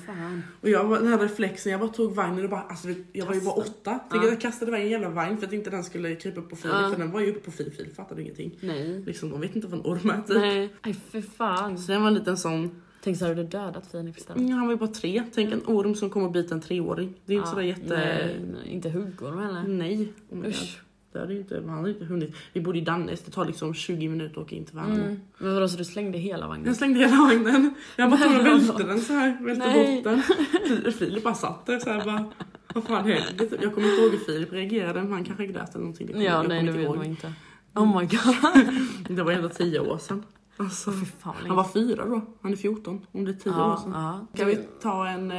Och 0.60 0.68
jag 0.68 0.90
den 0.90 1.06
här 1.06 1.18
reflexen, 1.18 1.72
jag 1.72 1.80
bara 1.80 1.90
tog 1.90 2.14
vagnen 2.14 2.44
och 2.44 2.50
bara, 2.50 2.60
alltså 2.62 2.88
jag 3.12 3.26
var 3.26 3.31
ju 3.34 3.40
bara 3.40 3.54
åtta. 3.54 3.98
Ja. 4.10 4.24
Jag 4.24 4.40
kastade 4.40 4.70
iväg 4.70 4.82
en 4.84 4.90
jävla 4.90 5.08
vagn 5.08 5.36
för 5.38 5.46
att 5.46 5.52
inte 5.52 5.70
den 5.70 5.84
skulle 5.84 6.14
krypa 6.16 6.40
upp 6.40 6.50
på 6.50 6.56
Filip 6.56 6.76
Ja. 6.82 6.90
för 6.92 6.98
den 6.98 7.10
var 7.10 7.20
ju 7.20 7.30
uppe 7.30 7.40
på 7.40 7.50
Filip, 7.50 7.76
Filip 7.76 7.96
fattade 7.96 8.22
ingenting. 8.22 8.58
Nej. 8.60 9.02
Liksom, 9.06 9.30
de 9.30 9.40
vet 9.40 9.56
inte 9.56 9.68
vad 9.68 9.80
en 9.80 9.86
orm 9.86 10.10
är 10.10 10.16
typ. 10.22 10.36
Nej. 10.36 10.72
Aj, 10.80 10.94
för 11.10 11.20
fan. 11.20 11.78
Så 11.78 11.92
den 11.92 12.00
var 12.02 12.08
en 12.08 12.14
liten 12.14 12.36
sån, 12.36 12.82
Tänk 13.04 13.18
så 13.18 13.24
hade 13.24 13.34
du 13.34 13.44
dödat 13.48 13.86
Filip 13.86 14.18
istället. 14.18 14.40
mm, 14.40 14.52
han 14.52 14.66
var 14.66 14.72
ju 14.74 14.78
bara 14.78 14.90
tre. 14.90 15.22
Tänk 15.34 15.52
en 15.52 15.62
orm 15.66 15.94
som 15.94 16.10
kommer 16.10 16.26
och 16.26 16.32
biter 16.32 16.54
en 16.54 16.60
treåring. 16.60 17.14
Det 17.26 17.32
är 17.32 17.36
inte 17.36 17.46
Ja, 17.48 17.50
sådär 17.50 17.62
jätte... 17.62 17.96
Nej, 17.96 18.40
nej, 18.52 18.68
inte 18.72 18.90
huggorm 18.90 19.38
heller. 19.38 19.62
Nej. 19.68 20.12
Oh. 20.30 20.46
Usch. 20.48 20.80
Det 21.12 21.18
hade 21.18 21.32
ju 21.34 21.38
inte, 21.40 21.54
han 21.66 21.68
hade 21.68 21.90
inte 21.90 22.04
hunnit. 22.04 22.34
Vi 22.52 22.60
bodde 22.60 22.78
i 22.78 22.80
Dannes, 22.80 23.20
det 23.22 23.30
tar 23.30 23.44
liksom 23.44 23.74
20 23.74 24.08
minuter 24.08 24.40
att 24.40 24.46
åka 24.46 24.56
in 24.56 24.64
till 24.64 24.74
Värnamo. 24.76 24.94
Mm. 25.04 25.20
Men 25.38 25.54
vadå, 25.54 25.68
så 25.68 25.76
du 25.78 25.84
slängde 25.84 26.18
hela 26.18 26.48
vagnen? 26.48 26.66
Jag 26.66 26.76
slängde 26.76 26.98
hela 27.00 27.16
vagnen. 27.16 27.74
Jag 27.96 28.10
bara 28.10 28.20
tog 28.20 28.32
och 28.38 28.44
välte 28.46 28.82
den 28.84 29.00
så 29.00 29.12
här, 29.12 29.38
välte 29.44 29.64
bort 29.68 30.04
den. 30.04 30.22
Fi- 30.84 30.92
Filip 30.92 31.24
bara 31.24 31.34
satt 31.34 31.66
där 31.66 31.78
så 31.78 31.90
här 31.90 32.04
bara, 32.04 32.30
vad 32.74 32.84
fan 32.84 33.04
händer? 33.04 33.48
Jag 33.62 33.74
kommer 33.74 33.88
inte 33.88 34.02
ihåg 34.02 34.10
hur 34.12 34.18
Filip 34.18 34.52
reagerade, 34.52 35.02
men 35.02 35.12
han 35.12 35.24
kanske 35.24 35.46
grät 35.46 35.68
eller 35.70 35.78
någonting. 35.80 36.06
Det 36.06 36.12
kommer- 36.12 36.24
Ja, 36.26 36.32
jag 36.32 36.48
nej 36.48 36.62
det 36.62 36.72
vet 36.72 36.88
man 36.96 37.04
inte. 37.04 37.32
Oh 37.74 37.98
my 38.00 38.06
god. 38.06 38.74
Det 39.16 39.22
var 39.22 39.32
ändå 39.32 39.48
tio 39.48 39.80
år 39.80 39.98
sedan. 39.98 40.22
Alltså, 40.56 40.90
fan. 40.92 41.34
han 41.46 41.56
var 41.56 41.64
fyra 41.64 42.04
då, 42.04 42.20
han 42.42 42.52
är 42.52 42.56
14. 42.56 43.06
Om 43.12 43.24
det 43.24 43.30
är 43.30 43.34
tio 43.34 43.50
år 43.52 43.58
ja, 43.58 43.80
sedan. 43.84 43.92
ja. 43.94 44.26
Kan 44.36 44.46
vi 44.46 44.58
ta 44.82 45.08
en, 45.08 45.30
eh, 45.30 45.38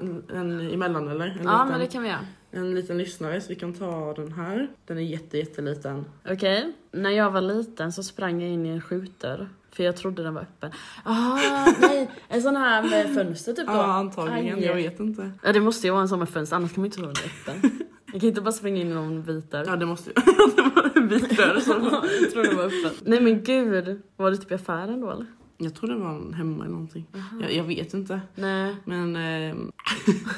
en, 0.00 0.22
en 0.34 0.60
emellan 0.60 1.08
eller? 1.08 1.26
En, 1.26 1.38
Ja, 1.44 1.52
liten, 1.52 1.68
men 1.68 1.80
det 1.80 1.86
kan 1.86 2.02
vi 2.02 2.08
göra. 2.08 2.18
en 2.50 2.74
liten 2.74 2.98
lyssnare, 2.98 3.40
så 3.40 3.48
vi 3.48 3.54
kan 3.54 3.72
ta 3.74 4.14
den 4.14 4.32
här. 4.32 4.68
Den 4.86 4.98
är 4.98 5.02
jätte, 5.02 5.38
jätteliten. 5.38 6.04
Okej. 6.30 6.72
När 6.92 7.10
jag 7.10 7.30
var 7.30 7.40
liten 7.40 7.92
så 7.92 8.02
sprang 8.02 8.40
jag 8.42 8.50
in 8.50 8.66
i 8.66 8.68
en 8.68 8.80
skjutdörr. 8.80 9.48
För 9.76 9.82
jag 9.82 9.96
trodde 9.96 10.22
den 10.22 10.34
var 10.34 10.42
öppen. 10.42 10.70
Ah, 11.04 11.38
nej! 11.80 12.10
En 12.28 12.42
sån 12.42 12.56
här 12.56 12.82
med 12.82 13.14
fönster 13.14 13.52
typ 13.52 13.66
då. 13.66 13.72
Ja, 13.72 13.82
antagligen. 13.84 14.58
Aj. 14.58 14.64
Jag 14.64 14.74
vet 14.74 15.00
inte. 15.00 15.30
Ja, 15.42 15.52
det 15.52 15.60
måste 15.60 15.86
ju 15.86 15.90
vara 15.90 16.02
en 16.02 16.08
sån 16.08 16.18
med 16.18 16.28
fönster, 16.28 16.56
annars 16.56 16.72
kan 16.72 16.80
man 16.80 16.86
inte 16.86 16.96
tro 16.96 17.06
den 17.06 17.16
öppen. 17.16 17.70
Jag 18.12 18.20
kan 18.20 18.28
inte 18.28 18.40
bara 18.40 18.52
springa 18.52 18.80
in 18.80 18.90
i 18.90 18.94
någon 18.94 19.22
vit 19.22 19.50
dörr. 19.50 19.64
Ja, 19.66 19.76
det 19.76 19.86
måste 19.86 20.10
ju... 20.10 20.14
det 20.56 20.62
var 20.62 20.92
en 20.96 21.08
vit 21.08 21.36
dörr 21.36 21.54
jag 22.20 22.30
tror 22.32 22.42
den 22.42 22.56
var 22.56 22.64
öppen. 22.64 22.90
Nej 23.04 23.20
men 23.20 23.42
gud, 23.42 24.02
var 24.16 24.30
det 24.30 24.36
typ 24.36 24.50
i 24.50 24.54
affären 24.54 25.00
då 25.00 25.10
eller? 25.10 25.26
Jag 25.58 25.74
tror 25.74 25.88
det 25.88 25.96
var 25.96 26.32
hemma 26.32 26.64
eller 26.64 26.72
någonting. 26.72 27.06
Jag, 27.40 27.52
jag 27.52 27.64
vet 27.64 27.94
inte. 27.94 28.20
Nej. 28.34 28.76
Men 28.84 29.16
ehm, 29.16 29.72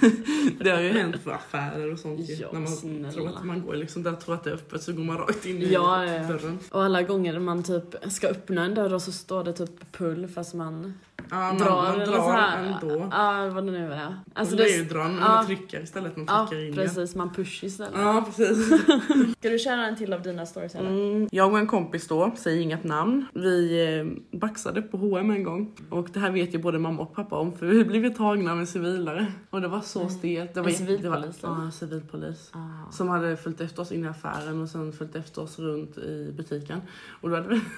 det 0.60 0.70
har 0.70 0.80
ju 0.80 0.88
hänt 0.88 1.16
för 1.24 1.30
affärer 1.30 1.92
och 1.92 1.98
sånt 1.98 2.20
ju. 2.30 2.34
Ja, 2.34 2.48
När 2.52 2.60
man 2.60 2.68
snälla. 2.68 3.10
tror 3.10 3.28
att 3.28 3.44
man 3.44 3.62
går 3.62 3.74
liksom 3.74 4.02
där 4.02 4.12
tror 4.12 4.34
att 4.34 4.44
det 4.44 4.50
är 4.50 4.54
öppet 4.54 4.82
så 4.82 4.92
går 4.92 5.02
man 5.02 5.18
rakt 5.18 5.46
in 5.46 5.62
i 5.62 5.72
Ja, 5.72 6.04
ja, 6.06 6.12
ja. 6.14 6.28
dörren. 6.28 6.58
Och 6.70 6.82
alla 6.84 7.02
gånger 7.02 7.38
man 7.38 7.62
typ 7.62 7.94
ska 8.12 8.28
öppna 8.28 8.64
en 8.64 8.74
dörr 8.74 8.94
och 8.94 9.02
så 9.02 9.12
står 9.12 9.44
det 9.44 9.52
typ 9.52 9.92
pull 9.92 10.28
fast 10.28 10.54
man 10.54 10.94
Ja, 11.30 11.36
man 11.36 11.58
drar, 11.58 11.66
drar, 11.66 11.96
man 11.96 11.98
drar 11.98 12.16
så 12.16 12.30
här. 12.30 12.64
ändå. 12.82 13.08
Ja, 13.10 13.48
vad 13.54 13.66
det 13.66 13.72
nu 13.72 13.92
är. 13.92 14.16
Alltså 14.34 14.56
det 14.56 14.64
är 14.64 14.76
ju 14.78 14.84
dra, 14.84 14.98
men 15.04 15.16
ja. 15.16 15.28
man 15.28 15.46
trycker 15.46 15.82
istället. 15.82 16.16
Man 16.16 16.26
Ja, 16.28 16.46
trycker 16.50 16.66
in 16.66 16.74
precis. 16.74 17.14
Man 17.14 17.34
push 17.34 17.64
istället. 17.64 17.92
Ja, 17.94 18.00
ja 18.14 18.24
precis. 18.26 18.68
Ska 19.38 19.48
du 19.48 19.58
köra 19.58 19.86
en 19.86 19.96
till 19.96 20.12
av 20.12 20.22
dina 20.22 20.46
stories 20.46 20.74
eller? 20.74 20.88
Mm. 20.90 21.28
Jag 21.32 21.52
och 21.52 21.58
en 21.58 21.66
kompis 21.66 22.08
då, 22.08 22.32
säger 22.36 22.62
inget 22.62 22.84
namn, 22.84 23.26
vi 23.34 23.84
eh, 24.32 24.38
baxade 24.50 24.82
på 24.82 24.96
H&M 24.96 25.30
en 25.30 25.42
gång. 25.42 25.72
Och 25.90 26.08
det 26.12 26.20
här 26.20 26.30
vet 26.30 26.54
ju 26.54 26.58
både 26.58 26.78
mamma 26.78 27.02
och 27.02 27.14
pappa 27.14 27.36
om 27.38 27.52
för 27.52 27.66
vi 27.66 27.84
blev 27.84 28.14
tagna 28.14 28.52
av 28.52 28.58
en 28.60 28.66
civilare. 28.66 29.32
Och 29.50 29.60
det 29.60 29.68
var 29.68 29.80
så 29.80 30.08
stelt. 30.08 30.54
Det 30.54 30.60
var 30.60 30.68
En 30.68 30.74
civilpolis, 30.74 31.38
ja, 31.42 31.62
en 31.62 31.72
civilpolis. 31.72 32.50
Ah. 32.54 32.92
Som 32.92 33.08
hade 33.08 33.36
följt 33.36 33.60
efter 33.60 33.82
oss 33.82 33.92
in 33.92 34.04
i 34.04 34.08
affären 34.08 34.62
och 34.62 34.68
sen 34.68 34.92
följt 34.92 35.16
efter 35.16 35.42
oss 35.42 35.58
runt 35.58 35.98
i 35.98 36.32
butiken. 36.36 36.80
Och 37.20 37.30
då 37.30 37.36
hade 37.36 37.48
vi... 37.48 37.60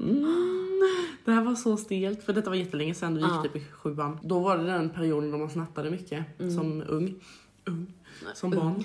Mm. 0.00 0.24
Det 1.24 1.32
här 1.32 1.42
var 1.44 1.54
så 1.54 1.76
stelt, 1.76 2.22
för 2.22 2.32
detta 2.32 2.50
var 2.50 2.56
jättelänge 2.56 2.94
sedan, 2.94 3.14
vi 3.14 3.20
gick 3.20 3.30
Ja. 3.30 3.42
typ 3.42 3.56
i 3.56 3.64
sjuan. 3.72 4.18
Då 4.22 4.38
var 4.38 4.58
det 4.58 4.64
den 4.64 4.90
perioden 4.90 5.30
då 5.30 5.38
man 5.38 5.50
snattade 5.50 5.90
mycket, 5.90 6.40
Mm. 6.40 6.54
som 6.56 6.82
ung. 6.88 7.14
Ung. 7.66 7.86
Som 8.34 8.50
barn. 8.50 8.84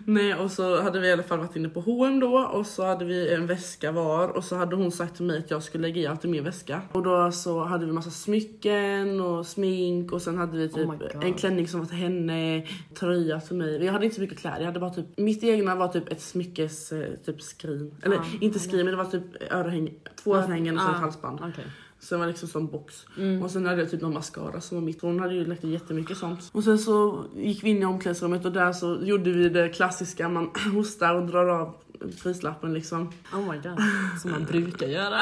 Nej, 0.04 0.34
och 0.34 0.50
så 0.50 0.82
hade 0.82 1.00
vi 1.00 1.08
i 1.08 1.12
alla 1.12 1.22
fall 1.22 1.38
varit 1.38 1.56
inne 1.56 1.68
på 1.68 1.80
H&M 1.80 2.20
då 2.20 2.38
och 2.38 2.66
så 2.66 2.84
hade 2.86 3.04
vi 3.04 3.34
en 3.34 3.46
väska 3.46 3.92
var 3.92 4.28
och 4.28 4.44
så 4.44 4.56
hade 4.56 4.76
hon 4.76 4.92
sagt 4.92 5.16
till 5.16 5.24
mig 5.24 5.38
att 5.38 5.50
jag 5.50 5.62
skulle 5.62 5.82
lägga 5.88 6.00
i 6.00 6.06
allt 6.06 6.24
i 6.24 6.28
min 6.28 6.44
väska. 6.44 6.82
Och 6.92 7.02
då 7.02 7.32
så 7.32 7.64
hade 7.64 7.86
vi 7.86 7.92
massa 7.92 8.10
smycken 8.10 9.20
och 9.20 9.46
smink 9.46 10.12
och 10.12 10.22
sen 10.22 10.38
hade 10.38 10.58
vi 10.58 10.68
typ 10.68 10.86
Oh 10.86 10.92
my 10.92 10.98
God. 10.98 11.24
en 11.24 11.34
klänning 11.34 11.68
som 11.68 11.80
var 11.80 11.86
till 11.86 11.96
henne, 11.96 12.66
tröja 13.00 13.40
till 13.40 13.56
mig. 13.56 13.84
Jag 13.84 13.92
hade 13.92 14.04
inte 14.04 14.14
så 14.14 14.20
mycket 14.22 14.38
kläder, 14.38 14.58
jag 14.58 14.66
hade 14.66 14.80
bara 14.80 14.90
typ, 14.94 15.06
mitt 15.18 15.44
egna 15.44 15.74
var 15.74 15.88
typ 15.88 16.08
ett 16.12 16.20
smyckes 16.20 16.92
eh, 16.92 17.14
typ 17.26 17.42
skrin. 17.42 17.94
Eller 18.02 18.16
Ah, 18.16 18.24
inte 18.40 18.58
skrin 18.58 18.84
men 18.84 18.90
det 18.90 18.96
var 18.96 19.10
typ 19.10 19.52
örhäng, 19.52 19.94
två 20.24 20.34
Ah, 20.34 20.38
örhängen 20.38 20.74
och 20.76 20.82
så 20.82 20.88
ah. 20.88 20.94
ett 20.94 21.00
halsband. 21.00 21.40
Okej. 21.40 21.64
Så 22.00 22.14
det 22.14 22.18
var 22.18 22.26
liksom 22.26 22.48
som 22.48 22.66
box. 22.66 23.06
Mm. 23.16 23.42
Och 23.42 23.50
sen 23.50 23.66
hade 23.66 23.80
jag 23.82 23.90
typ 23.90 24.00
någon 24.00 24.14
mascara 24.14 24.60
som 24.60 24.76
var 24.76 24.84
mitt. 24.84 25.02
Hon 25.02 25.20
hade 25.20 25.34
ju 25.34 25.44
lagt 25.44 25.64
i 25.64 25.70
jättemycket 25.70 26.16
sånt. 26.16 26.50
Och 26.52 26.64
sen 26.64 26.78
så 26.78 27.24
gick 27.36 27.64
vi 27.64 27.70
in 27.70 27.82
i 27.82 27.84
omklädningsrummet 27.84 28.44
och 28.44 28.52
där 28.52 28.72
så 28.72 28.98
gjorde 29.02 29.30
vi 29.30 29.48
det 29.48 29.68
klassiska. 29.68 30.28
Man 30.28 30.50
hostar 30.74 31.14
och 31.14 31.26
drar 31.26 31.46
av 31.48 31.74
prislappen 32.22 32.74
liksom. 32.74 33.12
Oh 33.32 33.40
my 33.52 33.56
god. 33.56 33.78
Som 34.22 34.30
man 34.30 34.44
brukar 34.50 34.86
göra. 34.86 35.20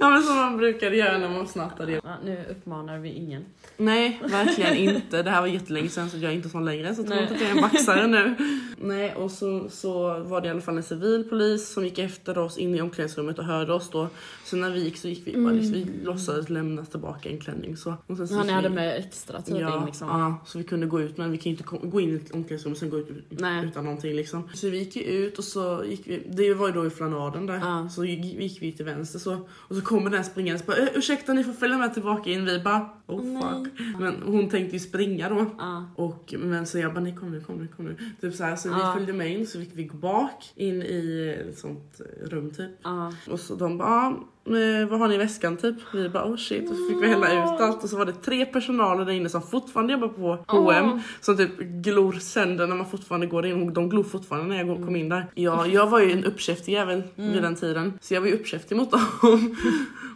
Ja 0.00 0.10
men 0.10 0.22
som 0.22 0.36
man 0.36 0.56
brukade 0.56 0.96
göra 0.96 1.18
när 1.18 1.28
man 1.28 1.48
snattade. 1.48 1.92
Ja, 1.92 2.16
nu 2.24 2.44
uppmanar 2.50 2.98
vi 2.98 3.08
ingen. 3.08 3.44
Nej, 3.76 4.20
verkligen 4.30 4.76
inte. 4.76 5.22
Det 5.22 5.30
här 5.30 5.40
var 5.40 5.48
jättelänge 5.48 5.88
sedan 5.88 6.10
så 6.10 6.16
jag 6.18 6.32
är 6.32 6.36
inte 6.36 6.48
sån 6.48 6.64
längre. 6.64 6.94
Så 6.94 7.04
tro 7.04 7.14
inte 7.20 7.34
att 7.34 7.40
jag 7.40 7.50
är 7.50 7.54
en 7.56 7.60
baxare 7.62 8.06
nu. 8.06 8.34
Nej, 8.80 9.14
och 9.14 9.30
så, 9.30 9.68
så 9.70 10.18
var 10.18 10.40
det 10.40 10.46
i 10.48 10.50
alla 10.50 10.60
fall 10.60 10.76
en 10.76 10.82
civilpolis 10.82 11.68
som 11.72 11.84
gick 11.84 11.98
efter 11.98 12.38
oss 12.38 12.58
in 12.58 12.74
i 12.74 12.80
omklädningsrummet 12.82 13.38
och 13.38 13.44
hörde 13.44 13.72
oss 13.72 13.90
då. 13.90 14.08
Så 14.44 14.56
när 14.56 14.70
vi 14.70 14.84
gick 14.84 14.96
så 14.96 15.08
gick 15.08 15.26
vi 15.26 15.36
bara 15.44 15.52
liksom, 15.52 15.72
vi 15.72 15.86
låtsades 16.04 16.50
lämna 16.50 16.84
tillbaka 16.84 17.28
en 17.28 17.38
klänning 17.40 17.76
så. 17.76 17.94
Och 18.06 18.16
sen 18.16 18.28
så 18.28 18.34
Han 18.34 18.46
gick 18.46 18.54
hade 18.54 18.68
vi- 18.68 18.74
med 18.74 18.96
extra 18.98 19.42
typ 19.42 19.56
ja, 19.60 19.78
in 19.80 19.86
liksom. 19.86 20.08
ja, 20.08 20.36
så 20.46 20.58
vi 20.58 20.64
kunde 20.64 20.86
gå 20.86 21.00
ut 21.00 21.16
men 21.18 21.30
vi 21.32 21.38
kan 21.38 21.52
ju 21.52 21.58
inte 21.58 21.86
gå 21.88 22.00
in 22.00 22.12
i 22.12 22.14
ett 22.16 22.34
omklädningsrum 22.34 22.72
och 22.72 22.78
sen 22.78 22.90
gå 22.90 22.98
ut 22.98 23.08
Nej. 23.28 23.66
utan 23.66 23.84
någonting 23.84 24.14
liksom. 24.16 24.48
Så 24.54 24.68
vi 24.70 24.78
gick 24.78 24.96
ju 24.96 25.02
ut 25.02 25.38
och 25.38 25.44
så 25.44 25.84
gick 25.86 26.02
vi, 26.06 26.11
det 26.30 26.54
var 26.54 26.66
ju 26.66 26.72
då 26.74 26.86
i 26.86 26.90
flanaden 26.90 27.46
där, 27.46 27.54
Ja. 27.58 27.88
så 27.88 28.04
gick, 28.04 28.62
vi 28.62 28.72
till 28.72 28.84
vänster 28.84 29.18
så 29.18 29.48
och 29.52 29.76
så 29.76 29.82
kommer 29.82 30.10
den 30.10 30.24
springandes 30.24 30.66
bara 30.66 30.76
"Ö, 30.76 30.86
ursäkta 30.94 31.32
ni 31.32 31.44
får 31.44 31.52
följa 31.52 31.78
med 31.78 31.94
tillbaka 31.94 32.30
in. 32.30 32.44
Vi 32.44 32.58
bara 32.60 32.88
oh 33.06 33.24
Nej. 33.24 33.42
fuck. 33.64 33.72
Men 34.00 34.14
hon 34.26 34.48
tänkte 34.48 34.76
ju 34.76 34.80
springa 34.80 35.28
då. 35.28 35.46
Ja. 35.58 35.84
Och, 35.96 36.34
men 36.38 36.66
så 36.66 36.78
jag 36.78 36.94
bara 36.94 37.00
nej 37.00 37.16
kom 37.16 37.30
nu, 37.30 37.40
kom 37.40 37.56
nu, 37.56 37.68
kom 37.76 37.84
nu. 37.84 37.96
Typ 38.20 38.34
så 38.34 38.44
här, 38.44 38.56
så 38.56 38.68
Ja. 38.68 38.74
vi 38.76 38.98
följde 38.98 39.12
med 39.12 39.30
in 39.38 39.46
så 39.46 39.58
fick 39.58 39.70
vi 39.72 39.84
gå 39.84 39.96
bak 39.96 40.52
in 40.54 40.82
i 40.82 41.36
ett 41.50 41.58
sånt 41.58 42.00
rum 42.24 42.50
typ. 42.50 42.70
Och 43.30 43.40
så 43.40 43.54
de 43.54 43.78
bara, 43.78 43.88
"Ja, 43.90 44.08
eh, 44.08 44.14
vad 44.88 44.98
har 45.00 45.08
ni 45.08 45.14
i 45.14 45.18
väskan 45.18 45.56
typ? 45.56 45.76
Vi 45.94 46.08
bara 46.08 46.24
oh 46.24 46.36
shit 46.36 46.70
och 46.70 46.76
så 46.76 46.88
fick 46.88 47.02
vi 47.02 47.06
hälla 47.08 47.26
ut 47.54 47.60
allt 47.60 47.82
och 47.84 47.88
så 47.90 47.96
var 47.96 48.04
det 48.04 48.12
tre 48.12 48.44
personaler 48.46 49.04
där 49.04 49.12
inne 49.12 49.28
som 49.28 49.42
fortfarande 49.42 49.92
jobbar 49.92 50.08
på 50.08 50.38
H&M 50.48 51.00
som 51.20 51.36
typ 51.36 51.58
glor 51.58 52.12
sönder 52.12 52.66
när 52.66 52.76
man 52.76 52.86
fortfarande 52.86 53.26
går 53.26 53.46
in. 53.46 53.72
De 53.74 53.88
glor 53.88 54.02
fortfarande 54.04 54.48
när 54.48 54.56
jag 54.56 54.66
går- 54.66 54.86
kom 54.86 54.96
in 54.96 55.08
där. 55.08 55.26
Ja, 55.34 55.66
jag 55.66 55.86
var 55.86 56.00
ju 56.00 56.12
en 56.12 56.24
uppkäftig 56.24 56.72
jävel 56.72 57.02
vid 57.14 57.42
den 57.42 57.54
tiden 57.54 57.98
så 58.00 58.14
jag 58.14 58.20
var 58.20 58.28
ju 58.28 58.34
uppkäftig 58.34 58.76
mot 58.76 58.90
dem. 58.90 59.00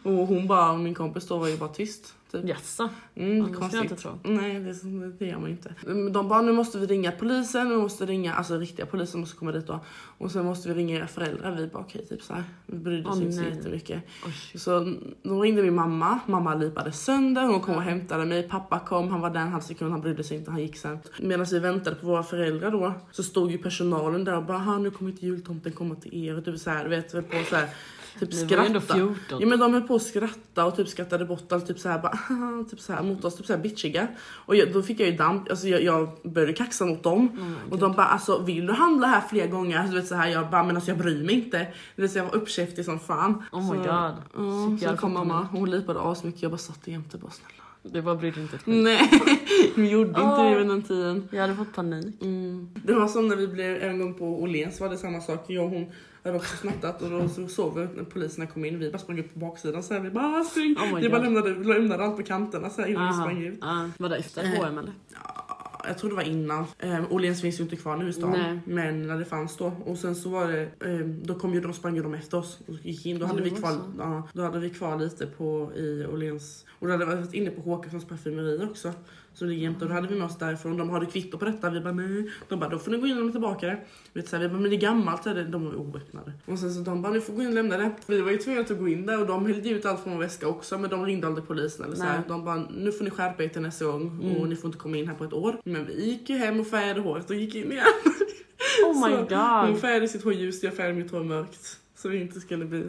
och 0.06 0.26
hon 0.26 0.46
bara, 0.46 0.76
min 0.76 0.94
kompis 0.94 1.28
då 1.28 1.38
var 1.38 1.48
ju 1.48 1.56
bara 1.56 1.68
tyst. 1.68 2.14
Typ. 2.32 2.48
Jaså? 2.48 2.88
Mm, 3.14 3.38
Ja, 3.38 3.44
det 3.46 3.52
konstigt. 3.52 3.82
inte 3.82 3.96
tro. 3.96 4.10
Nej, 4.22 4.60
det, 4.60 4.72
det 5.18 5.26
gör 5.26 5.38
man 5.38 5.50
inte. 5.50 5.74
De 6.12 6.28
bara, 6.28 6.42
nu 6.42 6.52
måste 6.52 6.78
vi 6.78 6.86
ringa 6.86 7.12
polisen, 7.12 7.70
vi 7.70 7.76
måste 7.76 8.06
ringa, 8.06 8.34
alltså 8.34 8.56
riktiga 8.58 8.86
polisen 8.86 9.20
måste 9.20 9.36
komma 9.36 9.52
dit 9.52 9.66
då. 9.66 9.80
Och 10.18 10.30
sen 10.30 10.44
måste 10.44 10.68
vi 10.68 10.74
ringa 10.74 10.96
era 10.96 11.06
föräldrar. 11.06 11.56
Vi 11.56 11.66
bara 11.66 11.82
okej, 11.82 12.06
typ 12.06 12.22
så 12.22 12.34
här. 12.34 12.44
Vi 12.66 12.78
brydde 12.78 13.08
oss 13.08 13.16
Åh, 13.16 13.22
inte 13.22 13.36
så 13.36 13.42
jättemycket. 13.42 14.02
Shit. 14.52 14.62
Så 14.62 14.94
då 15.22 15.40
ringde 15.42 15.62
min 15.62 15.74
mamma, 15.74 16.18
mamma 16.26 16.54
lipade 16.54 16.92
sönder, 16.92 17.42
hon 17.46 17.60
kom 17.60 17.74
och 17.74 17.82
hämtade 17.82 18.24
mig, 18.24 18.48
pappa 18.48 18.78
kom, 18.78 19.08
han 19.08 19.20
var 19.20 19.30
där 19.30 19.40
en 19.40 19.48
halv 19.48 19.62
sekund, 19.62 19.90
han 19.92 20.00
brydde 20.00 20.24
sig 20.24 20.36
inte, 20.36 20.50
han 20.50 20.60
gick 20.60 20.76
sen. 20.76 20.98
Medan 21.20 21.46
vi 21.50 21.58
väntade 21.58 21.96
på 21.96 22.06
våra 22.06 22.22
föräldrar 22.22 22.70
då, 22.70 22.92
så 23.10 23.22
stod 23.22 23.50
ju 23.50 23.58
personalen 23.58 24.24
där 24.24 24.36
och 24.36 24.44
bara, 24.44 24.58
"Ha, 24.58 24.78
nu 24.78 24.90
kommer 24.90 25.10
inte 25.10 25.26
jultomten 25.26 25.72
komma 25.72 25.94
till 25.94 26.24
er, 26.24 26.38
och 26.38 26.44
typ 26.44 26.58
så 26.60 26.70
här, 26.70 26.84
du 26.84 26.90
vet, 26.90 27.12
på 27.30 27.36
så 27.50 27.56
här, 27.56 27.68
typ 28.20 28.32
Ni 28.32 28.44
var 28.44 28.62
ju 28.62 28.66
ändå 28.66 28.80
skratta. 28.80 28.94
14. 28.94 29.40
Ja 29.40 29.46
men 29.46 29.58
de 29.58 29.72
höll 29.72 29.82
på 29.82 29.94
att 29.94 30.02
skratta 30.02 30.64
och 30.64 30.76
typ 30.76 30.88
skrattade 30.88 31.24
bort 31.24 31.52
allt, 31.52 31.66
typ 31.66 31.78
så 31.78 31.88
här, 31.88 31.98
bara, 31.98 32.18
typ 32.70 32.80
så 32.80 32.92
här 32.92 33.02
mot 33.02 33.24
oss, 33.24 33.36
typ 33.36 33.46
så 33.46 33.52
här 33.52 33.60
bitchiga. 33.60 34.08
Och 34.28 34.56
jag, 34.56 34.72
då 34.72 34.82
fick 34.82 35.00
jag 35.00 35.08
ju 35.08 35.16
damp, 35.16 35.50
alltså 35.50 35.68
jag, 35.68 35.82
jag 35.82 36.08
började 36.22 36.52
kaxa 36.52 36.84
mot 36.84 37.02
dem. 37.02 37.28
Oh 37.28 37.72
och 37.72 37.78
de 37.78 37.92
bara 37.92 38.06
alltså 38.06 38.38
vill 38.38 38.66
du 38.66 38.72
handla 38.72 39.06
här 39.06 39.20
fler 39.20 39.46
gånger? 39.46 39.88
Du 39.88 39.94
vet 39.94 40.06
så 40.06 40.14
här, 40.14 40.28
jag 40.28 40.50
bara 40.50 40.62
men 40.62 40.76
alltså 40.76 40.90
jag 40.90 40.98
bryr 40.98 41.24
mig 41.24 41.34
inte. 41.34 41.66
Vet, 41.96 42.12
så 42.12 42.18
jag 42.18 42.24
var 42.24 42.34
uppkäftig 42.34 42.84
som 42.84 42.98
fan. 42.98 43.42
Oh 43.52 43.72
my 43.72 43.84
så, 43.84 43.90
god. 43.90 44.80
Jag 44.80 44.90
så 44.90 44.96
kom 44.96 45.12
mamma, 45.12 45.48
hon 45.52 45.70
lipade 45.70 46.00
asmycket, 46.00 46.42
jag 46.42 46.50
bara 46.50 46.58
satt 46.58 46.86
jämte 46.86 47.18
bara 47.18 47.30
snälla. 47.30 47.66
Du 47.92 48.02
bara 48.02 48.14
brydde 48.14 48.40
inte 48.40 48.56
ett. 48.56 48.62
Nej, 48.64 49.10
vi 49.76 49.90
gjorde 49.90 50.08
inte 50.08 50.20
Åh. 50.20 50.50
det 50.50 50.58
vid 50.58 50.68
den 50.68 50.82
tiden. 50.82 51.28
Jag 51.32 51.40
hade 51.40 51.54
fått 51.54 51.74
panik. 51.74 52.22
Mm. 52.22 52.70
Det 52.74 52.94
var 52.94 53.08
som 53.08 53.28
när 53.28 53.36
vi 53.36 53.48
blev 53.48 53.82
en 53.82 53.98
gång 53.98 54.14
på 54.14 54.42
Åhléns 54.42 54.80
var 54.80 54.88
det 54.88 54.96
samma 54.96 55.20
sak. 55.20 55.44
Jag 55.46 55.64
och 55.64 55.70
hon 55.70 55.86
hade 56.28 56.38
också 56.38 56.56
snattat 56.56 57.02
och 57.02 57.10
då 57.10 57.28
så 57.28 57.48
såg 57.48 57.78
vi 57.78 57.88
när 57.96 58.04
poliserna 58.04 58.46
kom 58.46 58.64
in. 58.64 58.78
Vi 58.78 58.90
bara 58.90 58.98
sprang 58.98 59.18
upp 59.20 59.32
på 59.34 59.38
baksidan 59.38 59.82
så 59.82 59.94
här. 59.94 60.00
Vi 60.00 60.10
bara 60.10 60.26
"Ah, 60.40 60.44
spring. 60.44 60.76
Oh 60.78 61.00
vi 61.00 61.08
bara 61.08 61.22
lämnade, 61.22 61.50
lämnade 61.54 62.04
allt 62.04 62.16
på 62.16 62.22
kanterna 62.22 62.70
så 62.70 62.80
här 62.80 62.88
innan 62.88 63.02
vi 63.02 63.08
Aha. 63.12 63.22
sprang 63.22 63.42
ut. 63.42 63.58
Ja. 63.60 63.90
Var 63.98 64.08
det 64.08 64.16
efter. 64.16 64.56
H&M 64.56 64.78
eller? 64.78 64.92
Ja, 65.14 65.84
jag 65.88 65.98
tror 65.98 66.10
det 66.10 66.16
var 66.16 66.22
innan. 66.22 66.64
Eh, 66.78 67.12
Åhléns 67.12 67.40
finns 67.40 67.60
ju 67.60 67.64
inte 67.64 67.76
kvar 67.76 67.96
nu 67.96 68.08
i 68.08 68.12
stan. 68.12 68.30
Nej. 68.30 68.60
Men 68.66 69.06
när 69.06 69.18
det 69.18 69.24
fanns 69.24 69.56
då. 69.56 69.72
Och 69.84 69.98
sen 69.98 70.14
så 70.14 70.28
var 70.28 70.48
det, 70.48 70.62
eh, 70.62 70.98
då 71.06 71.34
kom 71.34 71.54
ju 71.54 71.60
de, 71.60 71.72
sprang 71.72 71.96
ju 71.96 72.02
de 72.02 72.14
efter 72.14 72.38
oss 72.38 72.58
och 72.66 72.74
gick 72.82 73.06
in. 73.06 73.18
Då 73.18 73.26
hade, 73.26 73.42
vi 73.42 73.50
var 73.50 73.56
kvar, 73.58 73.72
ja, 73.98 74.28
då 74.32 74.42
hade 74.42 74.58
vi 74.58 74.70
kvar 74.70 74.98
lite 74.98 75.26
på 75.26 75.72
i 75.76 76.06
Åhléns. 76.06 76.64
Och 76.78 76.86
då 76.86 76.92
hade 76.92 77.04
vi 77.06 77.14
varit 77.14 77.34
inne 77.34 77.50
på 77.50 77.60
Håkanssons 77.60 78.04
parfymeri 78.04 78.64
också. 78.70 78.92
Så 79.38 79.44
det 79.44 79.54
jämte 79.54 79.84
och 79.84 79.88
då 79.88 79.94
hade 79.94 80.08
vi 80.08 80.14
med 80.14 80.26
oss 80.26 80.38
därifrån. 80.38 80.76
De 80.76 80.90
hade 80.90 81.06
kvitto 81.06 81.38
på 81.38 81.44
detta. 81.44 81.70
Vi 81.70 81.80
bara 81.80 81.92
nej. 81.92 82.30
De 82.48 82.60
bara 82.60 82.70
då 82.70 82.78
får 82.78 82.90
ni 82.90 82.98
gå 82.98 83.06
in 83.06 83.12
och 83.12 83.16
lämna 83.18 83.32
tillbaka 83.32 83.66
det. 83.66 83.78
Vet, 84.12 84.28
så 84.28 84.36
här, 84.36 84.42
vi 84.42 84.48
bara 84.48 84.60
men 84.60 84.70
det 84.70 84.76
är 84.76 84.80
gammalt. 84.80 85.22
Så 85.22 85.28
här, 85.28 85.44
de 85.44 85.64
var 85.64 85.74
oöppnade. 85.74 86.32
Och 86.46 86.58
sen 86.58 86.74
så 86.74 86.80
de 86.80 87.02
bara 87.02 87.12
ni 87.12 87.20
får 87.20 87.32
gå 87.32 87.42
in 87.42 87.48
och 87.48 87.54
lämna 87.54 87.76
det. 87.76 87.90
Vi 88.06 88.20
var 88.20 88.30
ju 88.30 88.38
tvungna 88.38 88.60
att 88.60 88.78
gå 88.78 88.88
in 88.88 89.06
där 89.06 89.20
och 89.20 89.26
de 89.26 89.46
hällde 89.46 89.68
ut 89.68 89.86
allt 89.86 90.00
från 90.02 90.12
vår 90.12 90.20
väska 90.20 90.48
också. 90.48 90.78
Men 90.78 90.90
de 90.90 91.06
ringde 91.06 91.26
aldrig 91.26 91.46
polisen 91.48 91.86
eller 91.86 91.96
så 91.96 92.02
här. 92.02 92.22
De 92.28 92.44
bara 92.44 92.56
nu 92.56 92.92
får 92.92 93.04
ni 93.04 93.10
skärpa 93.10 93.44
er 93.44 93.48
till 93.48 93.62
nästa 93.62 93.84
gång 93.84 94.36
och 94.40 94.48
ni 94.48 94.56
får 94.56 94.68
inte 94.68 94.78
komma 94.78 94.96
in 94.96 95.08
här 95.08 95.14
på 95.14 95.24
ett 95.24 95.32
år. 95.32 95.60
Men 95.64 95.86
vi 95.86 96.04
gick 96.04 96.30
ju 96.30 96.36
hem 96.36 96.60
och 96.60 96.66
färgade 96.66 97.00
håret 97.00 97.30
och 97.30 97.36
gick 97.36 97.54
in 97.54 97.72
igen. 97.72 97.84
Oh 98.86 99.08
my 99.08 99.14
Så 99.14 99.36
Hon 99.36 99.72
god. 99.72 99.80
färgade 99.80 100.08
sitt 100.08 100.24
hår 100.24 100.32
ljust, 100.32 100.62
jag 100.62 100.74
färgade 100.76 100.94
mitt 100.94 101.10
hår 101.10 101.24
mörkt. 101.24 101.80
Så 101.96 102.08
vi 102.08 102.20
inte 102.20 102.40
skulle 102.40 102.64
bli 102.64 102.84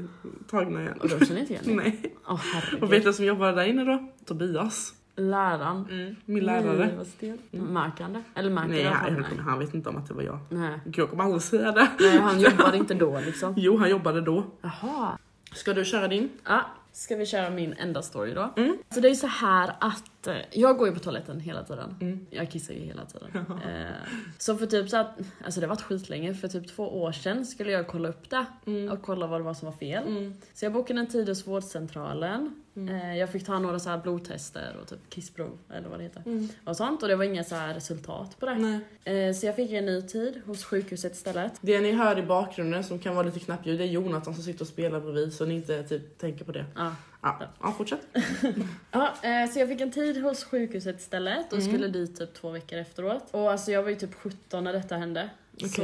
tagna 0.50 0.82
igen. 0.82 0.98
Och 1.02 1.10
de 1.10 1.26
känner 1.26 1.42
inte 1.42 1.54
igen 1.54 1.66
dig? 1.66 1.76
Nej. 2.02 2.16
Åh 2.28 2.42
Och 2.82 2.94
vet 2.94 3.04
du 3.04 3.14
som 3.14 3.26
jobbade 3.26 3.52
där 3.56 3.66
inne 3.66 3.84
då? 3.84 4.12
Tobias. 4.26 4.94
Läraren. 5.20 6.16
Min 6.26 6.44
lärare. 6.44 6.90
Han 7.58 8.14
det? 8.14 8.24
Eller 8.36 8.50
märker 8.50 8.70
Nej, 8.70 8.84
han, 8.84 9.24
han, 9.24 9.40
han 9.40 9.60
vet 9.60 9.74
inte 9.74 9.90
om 9.90 9.98
att 9.98 10.08
det 10.08 10.14
var 10.14 10.24
jag. 10.24 10.40
Nej. 10.50 10.80
Jag 10.94 11.10
kommer 11.10 11.24
aldrig 11.24 11.42
säga 11.42 11.72
det. 11.72 11.88
Nej, 12.00 12.18
han 12.20 12.40
jobbade 12.42 12.78
inte 12.78 12.94
då 12.94 13.20
liksom. 13.26 13.54
Jo, 13.58 13.78
han 13.78 13.90
jobbade 13.90 14.22
då. 14.22 14.44
Jaha. 14.62 15.18
Ska 15.54 15.74
du 15.74 15.86
köra 15.86 16.08
din? 16.08 16.30
Ja, 16.44 16.62
ska 16.92 17.16
vi 17.16 17.26
köra 17.26 17.50
min 17.50 17.74
enda 17.74 18.02
story 18.02 18.34
då? 18.34 18.54
Mm. 18.56 18.78
Så 18.90 19.00
det 19.00 19.08
är 19.08 19.10
ju 19.10 19.16
så 19.16 19.28
här 19.28 19.72
att 19.80 20.04
eh, 20.28 20.36
jag 20.52 20.78
går 20.78 20.88
ju 20.88 20.94
på 20.94 21.00
toaletten 21.00 21.40
hela 21.40 21.64
tiden. 21.64 21.96
Mm. 22.02 22.26
Jag 22.30 22.52
kissar 22.52 22.74
ju 22.74 22.80
hela 22.80 23.06
tiden. 23.06 23.30
eh, 23.36 23.86
så 24.38 24.58
för 24.58 24.66
typ 24.66 24.90
så 24.90 24.98
att, 24.98 25.20
alltså 25.46 25.62
det 25.62 25.68
varit 25.68 25.82
skitlänge, 25.82 26.34
för 26.34 26.48
typ 26.48 26.68
två 26.68 27.02
år 27.02 27.12
sedan 27.12 27.46
skulle 27.46 27.72
jag 27.72 27.88
kolla 27.88 28.10
upp 28.10 28.30
det 28.30 28.46
Mm. 28.66 28.92
och 28.92 29.02
kolla 29.02 29.28
vad 29.28 29.40
det 29.40 29.44
var 29.46 29.54
som 29.54 29.66
var 29.66 29.78
fel. 29.78 30.08
Mm. 30.08 30.34
Så 30.54 30.66
jag 30.66 30.74
bokade 30.74 31.00
en 31.00 31.08
tid 31.08 31.30
hos 31.30 31.48
vårdcentralen. 31.48 32.64
Eh, 32.90 33.18
jag 33.18 33.30
fick 33.30 33.46
ta 33.46 33.60
några 33.60 33.80
så 33.80 33.90
här 33.90 33.98
blodtester 33.98 34.78
och 34.82 34.88
typ 34.88 35.10
kissprov 35.10 35.58
eller 35.74 35.90
vad 35.90 36.00
det 36.00 36.04
heter. 36.04 36.24
Mm. 36.26 36.50
Och 36.66 36.78
sånt 36.78 37.02
och 37.04 37.10
det 37.10 37.16
var 37.16 37.24
inga 37.24 37.44
så 37.44 37.56
här 37.56 37.74
resultat 37.74 38.40
på 38.40 38.46
det. 38.46 38.80
Eh, 39.04 39.34
så 39.34 39.46
jag 39.46 39.56
fick 39.56 39.72
en 39.72 39.86
ny 39.86 40.02
tid 40.02 40.42
hos 40.46 40.64
sjukhuset 40.64 41.14
istället. 41.14 41.54
Det 41.62 41.80
ni 41.82 41.92
hör 41.92 42.20
i 42.20 42.24
bakgrunden 42.24 42.84
som 42.84 43.00
kan 43.00 43.16
vara 43.16 43.26
lite 43.26 43.40
knappljud, 43.40 43.80
det 43.80 43.84
är 43.84 43.88
Jonathan 43.88 44.34
som 44.36 44.44
sitter 44.44 44.62
och 44.62 44.68
spelar 44.68 45.00
bredvid 45.00 45.34
så 45.34 45.46
ni 45.46 45.56
inte 45.56 45.84
typ 45.84 46.18
tänker 46.18 46.46
på 46.46 46.52
det. 46.52 46.66
Ja. 46.76 46.96
Ja, 47.22 47.40
ja 47.62 47.72
fortsätt. 47.78 48.08
Ja, 48.92 49.14
eh, 49.22 49.50
så 49.50 49.60
jag 49.60 49.68
fick 49.70 49.82
en 49.82 49.92
tid 49.92 50.22
hos 50.24 50.44
sjukhuset 50.44 51.00
istället 51.00 51.54
och 51.54 51.60
Mm. 51.60 51.72
skulle 51.74 51.88
dit 51.88 52.18
typ 52.20 52.34
två 52.34 52.50
veckor 52.50 52.80
efteråt. 52.80 53.28
Och 53.32 53.52
alltså 53.52 53.72
jag 53.72 53.84
var 53.84 53.90
ju 53.90 53.96
typ 53.96 54.14
17 54.16 54.64
när 54.64 54.74
detta 54.74 54.96
hände. 54.98 55.30
Okej. 55.54 55.70
Så 55.70 55.84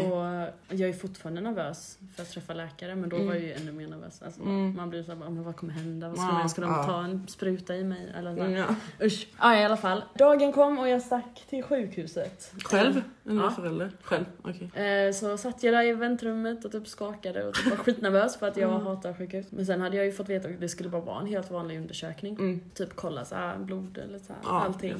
jag 0.69 0.89
är 0.89 0.93
fortfarande 0.93 1.41
nervös 1.41 1.97
för 2.15 2.23
att 2.23 2.31
träffa 2.31 2.53
läkare 2.53 2.95
men 2.95 3.09
då 3.09 3.15
Mm. 3.15 3.27
var 3.27 3.33
jag 3.35 3.43
ju 3.43 3.53
ännu 3.53 3.71
mer 3.71 3.87
nervös. 3.87 4.21
Alltså, 4.21 4.41
Mm. 4.41 4.75
Man 4.75 4.89
blir 4.89 5.03
såhär, 5.03 5.19
men 5.19 5.43
vad 5.43 5.55
kommer 5.55 5.73
hända? 5.73 6.07
Vad 6.09 6.17
ska, 6.17 6.25
Ja, 6.27 6.33
man, 6.33 6.49
ska 6.49 6.61
de 6.61 6.71
ja. 6.71 6.83
ta 6.83 7.03
en 7.03 7.27
spruta 7.27 7.75
i 7.75 7.83
mig? 7.83 8.13
Eller 8.17 8.35
så. 8.35 8.41
Mm, 8.41 8.53
ja. 8.53 8.65
Usch. 9.05 9.27
Ja 9.39 9.55
i 9.59 9.63
alla 9.63 9.77
fall. 9.77 10.03
Dagen 10.15 10.53
kom 10.53 10.79
och 10.79 10.89
jag 10.89 11.01
stack 11.01 11.45
till 11.49 11.63
sjukhuset. 11.63 12.53
Själv? 12.63 13.01
Eller 13.29 13.41
Ja. 13.43 13.51
förälder? 13.51 13.91
Själv, 14.01 14.25
okej. 14.41 14.83
Eh, 14.85 15.11
Så 15.13 15.37
satt 15.37 15.63
jag 15.63 15.73
där 15.73 15.83
i 15.83 15.93
väntrummet 15.93 16.65
och 16.65 16.71
typ 16.71 16.87
skakade 16.87 17.43
och 17.47 17.53
typ 17.53 17.69
var 17.69 17.77
skitnervös 17.83 18.37
för 18.37 18.47
att 18.47 18.57
jag 18.57 18.69
Mm. 18.71 18.85
hatar 18.85 19.13
sjukhus. 19.13 19.45
Men 19.49 19.65
sen 19.65 19.81
hade 19.81 19.95
jag 19.97 20.05
ju 20.05 20.11
fått 20.11 20.29
veta 20.29 20.47
att 20.47 20.59
det 20.59 20.69
skulle 20.69 20.89
bara 20.89 21.01
vara 21.01 21.19
en 21.21 21.27
helt 21.27 21.51
vanlig 21.51 21.77
undersökning. 21.77 22.35
Mm. 22.35 22.61
Typ 22.73 22.95
kolla 22.95 23.25
så 23.25 23.35
här, 23.35 23.57
blod 23.57 23.97
eller 23.97 24.19
så 24.19 24.33
här, 24.33 24.41
Ja, 24.43 24.61
allting. 24.63 24.91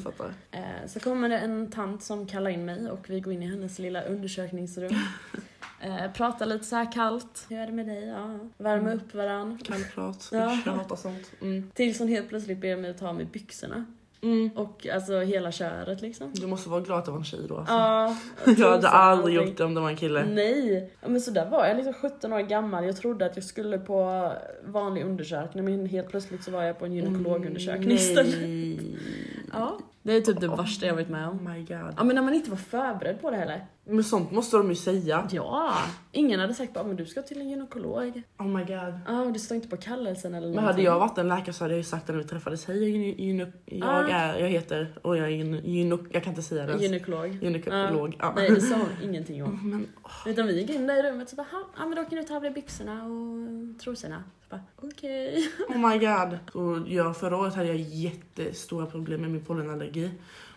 Eh, 0.52 0.60
Så 0.88 1.00
kommer 1.00 1.30
det 1.30 1.38
en 1.38 1.72
tant 1.72 2.04
som 2.04 2.26
kallar 2.28 2.50
in 2.50 2.66
mig 2.66 2.90
och 2.90 3.10
vi 3.10 3.20
går 3.20 3.34
in 3.34 3.44
i 3.44 3.48
hennes 3.48 3.80
lilla 3.80 4.02
undersökningsrum. 4.04 4.94
Eh, 5.82 6.12
pratar 6.12 6.46
lite 6.46 6.66
så 6.66 6.76
här 6.76 6.92
kallt. 6.92 7.46
Hur 7.50 7.58
är 7.58 7.66
det 7.68 7.72
med 7.74 7.88
dig? 7.88 8.08
Ja. 8.08 8.40
Värmer 8.58 8.96
upp 8.96 9.14
varann. 9.14 9.58
Kallprat. 9.64 10.30
Ja. 10.32 10.58
Jag 10.66 10.72
hatar 10.74 10.96
sånt. 10.96 11.32
Mm. 11.42 11.72
Tills 11.74 12.00
hon 12.00 12.08
helt 12.08 12.30
plötsligt 12.30 12.58
ber 12.62 12.76
mig 12.78 12.94
ta 12.94 13.08
av 13.08 13.16
mig 13.16 13.26
byxorna. 13.26 13.86
Mm. 14.24 14.50
Och 14.56 14.88
alltså 14.94 15.20
hela 15.20 15.52
köret 15.52 16.02
liksom. 16.02 16.32
Du 16.34 16.48
måste 16.48 16.70
vara 16.70 16.82
glad 16.82 17.00
att 17.00 17.06
det 17.06 17.12
var 17.12 17.18
en 17.18 17.24
tjej 17.24 17.40
då 17.50 17.58
alltså. 17.58 17.74
Ja. 17.74 18.18
Jag 18.58 18.72
hade 18.72 18.90
aldrig 18.90 19.38
allting. 19.38 19.50
gjort 19.50 19.58
det 19.58 19.64
om 19.64 19.74
det 19.74 19.82
var 19.82 19.90
en 19.90 19.96
kille. 19.96 20.26
Nej, 20.26 20.94
men 21.06 21.22
så 21.22 21.32
där 21.32 21.50
var 21.50 21.66
jag 21.66 21.78
liksom 21.78 21.94
17 21.94 22.34
år 22.34 22.40
gammal. 22.40 22.86
Jag 22.86 22.98
trodde 22.98 23.26
att 23.26 23.36
jag 23.36 23.46
skulle 23.46 23.78
på 23.78 24.32
vanlig 24.66 25.04
undersökning 25.06 25.66
men 25.66 25.86
helt 25.86 26.10
plötsligt 26.10 26.44
så 26.44 26.52
var 26.52 26.64
jag 26.64 26.80
på 26.80 26.86
en 26.86 26.94
gynekologundersökning 26.94 27.92
istället. 27.92 28.42
Nej. 28.42 28.98
Ja, 29.54 29.78
det 30.02 30.14
är 30.14 30.22
typ 30.22 30.42
det 30.42 30.48
värsta 30.48 30.86
jag 30.86 30.94
varit 30.94 31.10
med 31.10 31.28
om. 31.28 31.48
Oh 31.48 31.54
my 31.54 31.60
god. 31.60 31.94
Ja 31.98 32.04
men 32.04 32.16
när 32.16 32.24
man 32.24 32.34
inte 32.34 32.50
var 32.50 32.58
förberedd 32.58 33.22
på 33.22 33.32
det 33.32 33.38
heller. 33.38 33.66
Men 33.86 34.04
sånt 34.04 34.32
måste 34.32 34.58
de 34.58 34.70
ju 34.70 34.76
säga. 34.76 35.28
Ja, 35.32 35.74
ingen 36.12 36.40
hade 36.40 36.54
sagt 36.54 36.76
men 36.76 36.96
du 36.96 37.06
ska 37.06 37.22
till 37.22 37.42
en 37.42 37.50
gynekolog. 37.50 38.22
Oh 38.40 38.48
my 38.48 38.60
god. 38.64 39.00
Ja, 39.08 39.22
och 39.22 39.34
det 39.34 39.40
står 39.40 39.56
inte 39.56 39.68
på 39.68 39.78
kallelsen 39.78 40.34
eller 40.34 40.48
Men 40.48 40.56
någonting. 40.56 40.68
hade 40.68 40.82
jag 40.82 41.00
varit 41.00 41.18
en 41.18 41.28
läkare 41.28 41.54
så 41.54 41.64
hade 41.64 41.74
jag 41.74 41.78
ju 41.78 41.84
sagt 41.84 42.08
när 42.08 42.16
vi 42.16 42.24
träffades. 42.24 42.66
Hej 42.66 42.78
jag, 42.78 42.86
är 42.90 42.94
gyne- 42.94 43.16
gyne- 43.18 43.52
jag, 43.66 43.90
Ah. 43.90 44.08
är, 44.08 44.40
jag 44.40 44.48
heter 44.48 44.94
och 45.02 45.18
jag 45.18 45.26
är 45.26 45.32
gyne- 45.32 45.62
gyno- 45.62 46.08
Jag 46.12 46.24
kan 46.24 46.32
inte 46.32 46.42
säga 46.44 46.64
det 46.66 46.70
ens. 46.70 46.84
Gynekolog. 46.84 47.38
Gynekolog. 47.44 48.16
Ja. 48.20 48.34
Nej, 48.36 48.50
det 48.50 48.62
sa 48.62 48.76
hon 48.76 49.10
ingenting 49.10 49.44
om. 49.44 49.60
Men 49.70 49.88
Utan 50.34 50.48
vi 50.48 50.60
gick 50.62 50.70
in 50.70 50.88
där 50.88 51.06
i 51.06 51.12
rummet 51.12 51.30
så 51.30 51.36
bara, 51.36 51.48
"Ha, 51.52 51.64
ja 51.78 51.86
men 51.86 51.96
då 51.96 52.04
kan 52.06 52.18
du 52.20 52.24
ta 52.24 52.36
av 52.36 52.42
dig 52.42 52.52
byxorna 52.52 53.04
och 53.06 53.80
trosorna. 53.80 54.24
Okej. 54.82 55.50
oh 55.70 55.78
my 55.90 55.98
god. 55.98 56.38
Och 56.64 56.88
jag, 56.88 57.18
förra 57.18 57.38
året 57.38 57.54
hade 57.56 57.68
jag 57.68 57.78
jättestora 57.78 58.86
problem 58.86 59.22
med 59.22 59.32
min 59.32 59.46
pollenallergi. 59.46 60.12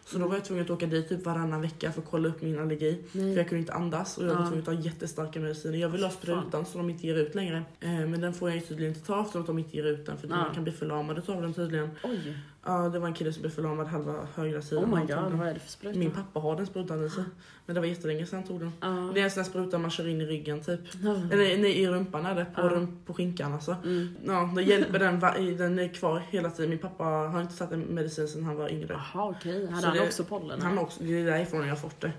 Så 0.06 0.18
då 0.18 0.26
var 0.28 0.34
jag 0.34 0.44
tvungen 0.44 0.64
att 0.64 0.70
åka 0.70 0.86
dit 0.86 1.08
typ 1.08 1.24
varannan 1.24 1.60
vecka 1.60 1.92
för 1.92 2.00
att 2.02 2.08
kolla 2.10 2.28
upp 2.28 2.42
min 2.42 2.58
allergi. 2.58 3.02
För 3.12 3.18
Nej. 3.18 3.34
jag 3.34 3.48
kunde 3.48 3.60
inte 3.60 3.72
andas 3.72 4.18
och 4.18 4.24
jag 4.24 4.28
var 4.34 4.40
Ja. 4.40 4.46
tvungen 4.46 4.58
att 4.58 4.64
ta 4.66 4.72
jättestarka 4.72 5.40
mediciner. 5.40 5.78
Jag 5.78 5.88
vill 5.88 6.02
ha 6.02 6.10
sprutan 6.10 6.64
som 6.66 6.78
de 6.80 6.90
inte 6.90 7.06
ger 7.06 7.14
ut 7.14 7.34
längre. 7.34 7.62
Eh, 7.80 7.90
men 7.90 8.20
den 8.20 8.34
får 8.34 8.50
jag 8.50 8.68
tydligen 8.68 8.94
inte 8.94 9.06
ta 9.06 9.20
eftersom 9.20 9.40
att 9.40 9.46
de 9.46 9.58
inte 9.58 9.76
ger 9.76 9.84
ut 9.84 10.06
den 10.06 10.18
för 10.18 10.28
Ja. 10.28 10.36
man 10.36 10.54
kan 10.54 10.64
bli 10.64 10.72
förlamad 10.72 11.22
av 11.30 11.42
den 11.42 11.54
tydligen. 11.54 11.90
Oj, 12.04 12.38
Ja, 12.66 12.88
det 12.88 12.98
var 12.98 13.06
en 13.08 13.14
kille 13.14 13.32
som 13.32 13.42
blev 13.42 13.50
förlamad 13.50 13.86
halva 13.86 14.26
högra 14.34 14.62
sidan. 14.62 14.84
oh 14.84 14.88
my 15.00 15.06
god, 15.06 15.32
vad 15.32 15.48
är 15.48 15.54
det 15.54 15.60
för 15.60 15.68
spruta? 15.70 15.98
Min 15.98 16.10
pappa 16.10 16.40
har 16.40 16.56
den 16.56 16.66
sprutan 16.66 17.06
i 17.06 17.10
sig. 17.10 17.24
Men 17.66 17.74
det 17.74 17.80
var 17.80 17.86
jättelänge 17.88 18.26
sedan 18.26 18.38
han 18.38 18.48
tog 18.48 18.60
den. 18.60 18.72
Ja. 18.80 19.10
Det 19.14 19.20
är 19.20 19.24
en 19.24 19.30
sån 19.30 19.42
här 19.42 19.50
spruta 19.50 19.78
man 19.78 19.90
kör 19.90 20.08
in 20.08 20.20
i 20.20 20.24
ryggen 20.26 20.60
typ. 20.60 20.80
Ja. 21.02 21.14
Eller 21.32 21.58
nej, 21.58 21.78
i 21.82 21.88
rumpan 21.88 22.26
är 22.26 22.34
det. 22.34 22.44
På, 22.44 22.60
Ja. 22.60 22.68
rump, 22.68 23.06
på 23.06 23.14
skinkan 23.14 23.52
alltså. 23.52 23.76
Mm. 23.84 24.16
Ja, 24.26 24.50
det 24.56 24.62
hjälper 24.62 24.98
den. 24.98 25.20
Den 25.56 25.78
är 25.78 25.88
kvar 25.94 26.22
hela 26.30 26.50
tiden. 26.50 26.70
Min 26.70 26.78
pappa 26.78 27.04
har 27.04 27.40
inte 27.40 27.58
tagit 27.58 27.72
en 27.72 27.80
medicin 27.80 28.28
sedan 28.28 28.44
han 28.44 28.56
var 28.56 28.72
yngre. 28.72 29.00
Jaha 29.14 29.28
okej, 29.30 29.66
hade 29.66 29.80
Så 29.82 29.86
han 29.88 29.96
det- 29.96 30.02
också 30.02 30.24
pollen. 30.24 30.62
Han 30.62 30.78
också, 30.78 31.02
det 31.04 31.20
är 31.20 31.24
därifrån 31.24 31.60
jag 31.60 31.68
har 31.68 31.76
fått 31.76 32.00
det. 32.00 32.12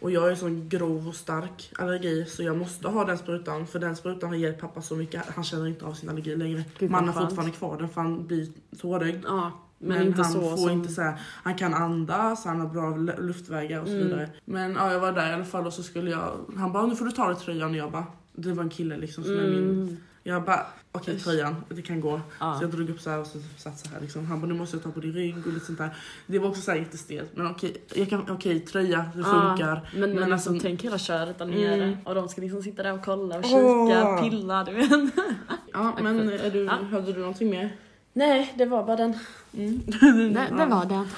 Och 0.00 0.10
jag 0.10 0.30
är 0.30 0.34
sån 0.34 0.68
grov 0.68 1.08
och 1.08 1.14
stark 1.14 1.72
allergi 1.78 2.24
så 2.28 2.42
jag 2.42 2.56
måste 2.56 2.88
ha 2.88 3.04
den 3.04 3.18
sprutan 3.18 3.66
för 3.66 3.78
den 3.78 3.96
sprutan 3.96 4.28
har 4.28 4.36
hjälpt 4.36 4.60
pappa 4.60 4.82
så 4.82 4.96
mycket. 4.96 5.22
Han 5.34 5.44
känner 5.44 5.66
inte 5.66 5.84
av 5.84 5.92
sin 5.92 6.08
allergi 6.08 6.36
längre. 6.36 6.64
Gud, 6.78 6.90
Man 6.90 7.08
har 7.08 7.22
fortfarande 7.26 7.56
kvar 7.56 7.78
den 7.78 7.88
för 7.88 8.00
han 8.00 8.26
blir 8.26 8.48
tårögd. 8.80 9.24
ja. 9.26 9.52
Men, 9.80 9.98
Men, 9.98 10.12
han 10.12 10.32
får 10.32 10.56
som... 10.56 10.70
inte 10.70 10.88
så 10.92 11.02
här, 11.02 11.20
han 11.42 11.54
kan 11.54 11.74
andas, 11.74 12.44
han 12.44 12.60
har 12.60 12.68
bra 12.68 12.96
luftvägar 13.22 13.80
och 13.80 13.86
så 13.86 13.92
Mm. 13.94 14.04
vidare. 14.08 14.30
Men 14.44 14.72
ja, 14.74 14.92
jag 14.92 15.00
var 15.00 15.12
där 15.12 15.30
i 15.30 15.34
alla 15.34 15.44
fall 15.44 15.66
och 15.66 15.72
så 15.72 15.82
skulle 15.82 16.10
jag, 16.10 16.32
han 16.56 16.72
bara 16.72 16.86
nu 16.86 16.96
får 16.96 17.04
du 17.04 17.10
ta 17.10 17.28
dig 17.28 17.36
tröjan 17.36 17.70
och 17.70 17.76
jag 17.76 17.92
bara, 17.92 18.06
det 18.32 18.52
var 18.52 18.62
en 18.62 18.70
kille 18.70 18.96
liksom 18.96 19.24
som 19.24 19.32
är 19.38 19.48
min, 19.50 19.70
Mm. 19.70 19.96
Jag 20.28 20.42
bara 20.44 20.66
okej 20.92 21.18
tröjan, 21.20 21.56
det 21.68 21.82
kan 21.82 22.00
gå. 22.00 22.20
Ja. 22.40 22.56
Så 22.58 22.64
jag 22.64 22.70
drog 22.70 22.90
upp 22.90 23.00
så 23.00 23.10
här 23.10 23.18
och 23.18 23.26
så 23.26 23.38
satt 23.56 23.78
så 23.78 23.88
här 23.88 24.00
liksom. 24.00 24.26
Han 24.26 24.40
bara 24.40 24.46
nu 24.46 24.54
måste 24.54 24.76
jag 24.76 24.84
ta 24.84 24.90
på 24.90 25.00
din 25.00 25.12
rygg 25.12 25.46
och 25.46 25.52
lite 25.52 25.66
sånt 25.66 25.78
där. 25.78 25.96
Det 26.26 26.38
var 26.38 26.48
också 26.48 26.60
så 26.62 26.70
här 26.70 26.78
jättestelt 26.78 27.30
men 27.36 27.46
okej, 27.46 27.76
jag 27.94 28.10
kan, 28.10 28.30
okej 28.30 28.60
tröja, 28.60 29.04
det 29.16 29.22
funkar. 29.24 29.88
Men, 29.92 30.00
men, 30.00 30.20
Men 30.20 30.32
alltså, 30.32 30.50
alltså- 30.50 30.66
tänk 30.66 30.82
hela 30.84 30.98
köret 30.98 31.38
där 31.38 31.46
nere. 31.46 31.74
Mm. 31.74 31.96
Och 32.04 32.14
de 32.14 32.28
ska 32.28 32.40
liksom 32.40 32.62
sitta 32.62 32.82
där 32.82 32.92
och 32.92 33.04
kolla 33.04 33.38
och 33.38 33.44
kika, 33.44 33.56
Åh. 33.58 34.22
pilla, 34.22 34.64
du 34.64 34.72
vet. 34.72 34.90
Ja 35.72 35.96
men 36.02 36.28
är 36.32 36.50
du, 36.50 36.64
Ja. 36.64 36.72
hade 36.90 37.12
du 37.12 37.18
någonting 37.20 37.50
mer? 37.50 37.70
Nej, 38.12 38.54
det 38.58 38.64
var 38.64 38.84
bara 38.84 38.96
den. 38.96 39.14
Mm. 39.56 39.80
Det, 40.34 40.46
det 40.58 40.66
var 40.66 40.84
den. 40.84 41.08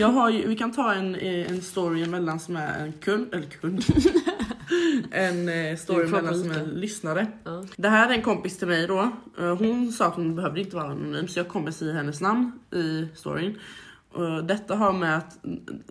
Jag 0.00 0.08
har 0.08 0.30
ju, 0.30 0.48
vi 0.48 0.56
kan 0.56 0.72
ta 0.72 0.94
en, 0.94 1.14
eh, 1.14 1.50
en 1.50 1.62
story 1.62 2.02
emellan 2.02 2.40
som 2.40 2.56
är 2.56 2.78
en 2.84 2.92
kund, 2.92 3.34
eller 3.34 3.46
kund. 3.46 3.84
en 5.10 5.48
eh, 5.48 5.76
story 5.76 6.02
är 6.06 6.08
bruka. 6.08 6.62
lyssnare. 6.64 7.26
Ja. 7.44 7.64
Det 7.76 7.88
här 7.88 8.08
är 8.10 8.14
en 8.14 8.22
kompis 8.22 8.58
till 8.58 8.68
mig 8.68 8.86
då. 8.86 9.10
Eh, 9.38 9.56
Hon 9.58 9.92
sa 9.92 10.06
att 10.06 10.14
hon 10.14 10.36
behövde 10.36 10.60
inte 10.60 10.76
vara 10.76 10.86
anonym 10.90 11.28
så 11.28 11.38
jag 11.38 11.48
kommer 11.48 11.70
säga 11.70 11.92
hennes 11.92 12.20
namn 12.20 12.52
i 12.72 13.08
storyn. 13.14 13.58
Och 14.14 14.44
Detta 14.44 14.76
har 14.76 14.92
med 14.92 15.16
att, 15.16 15.38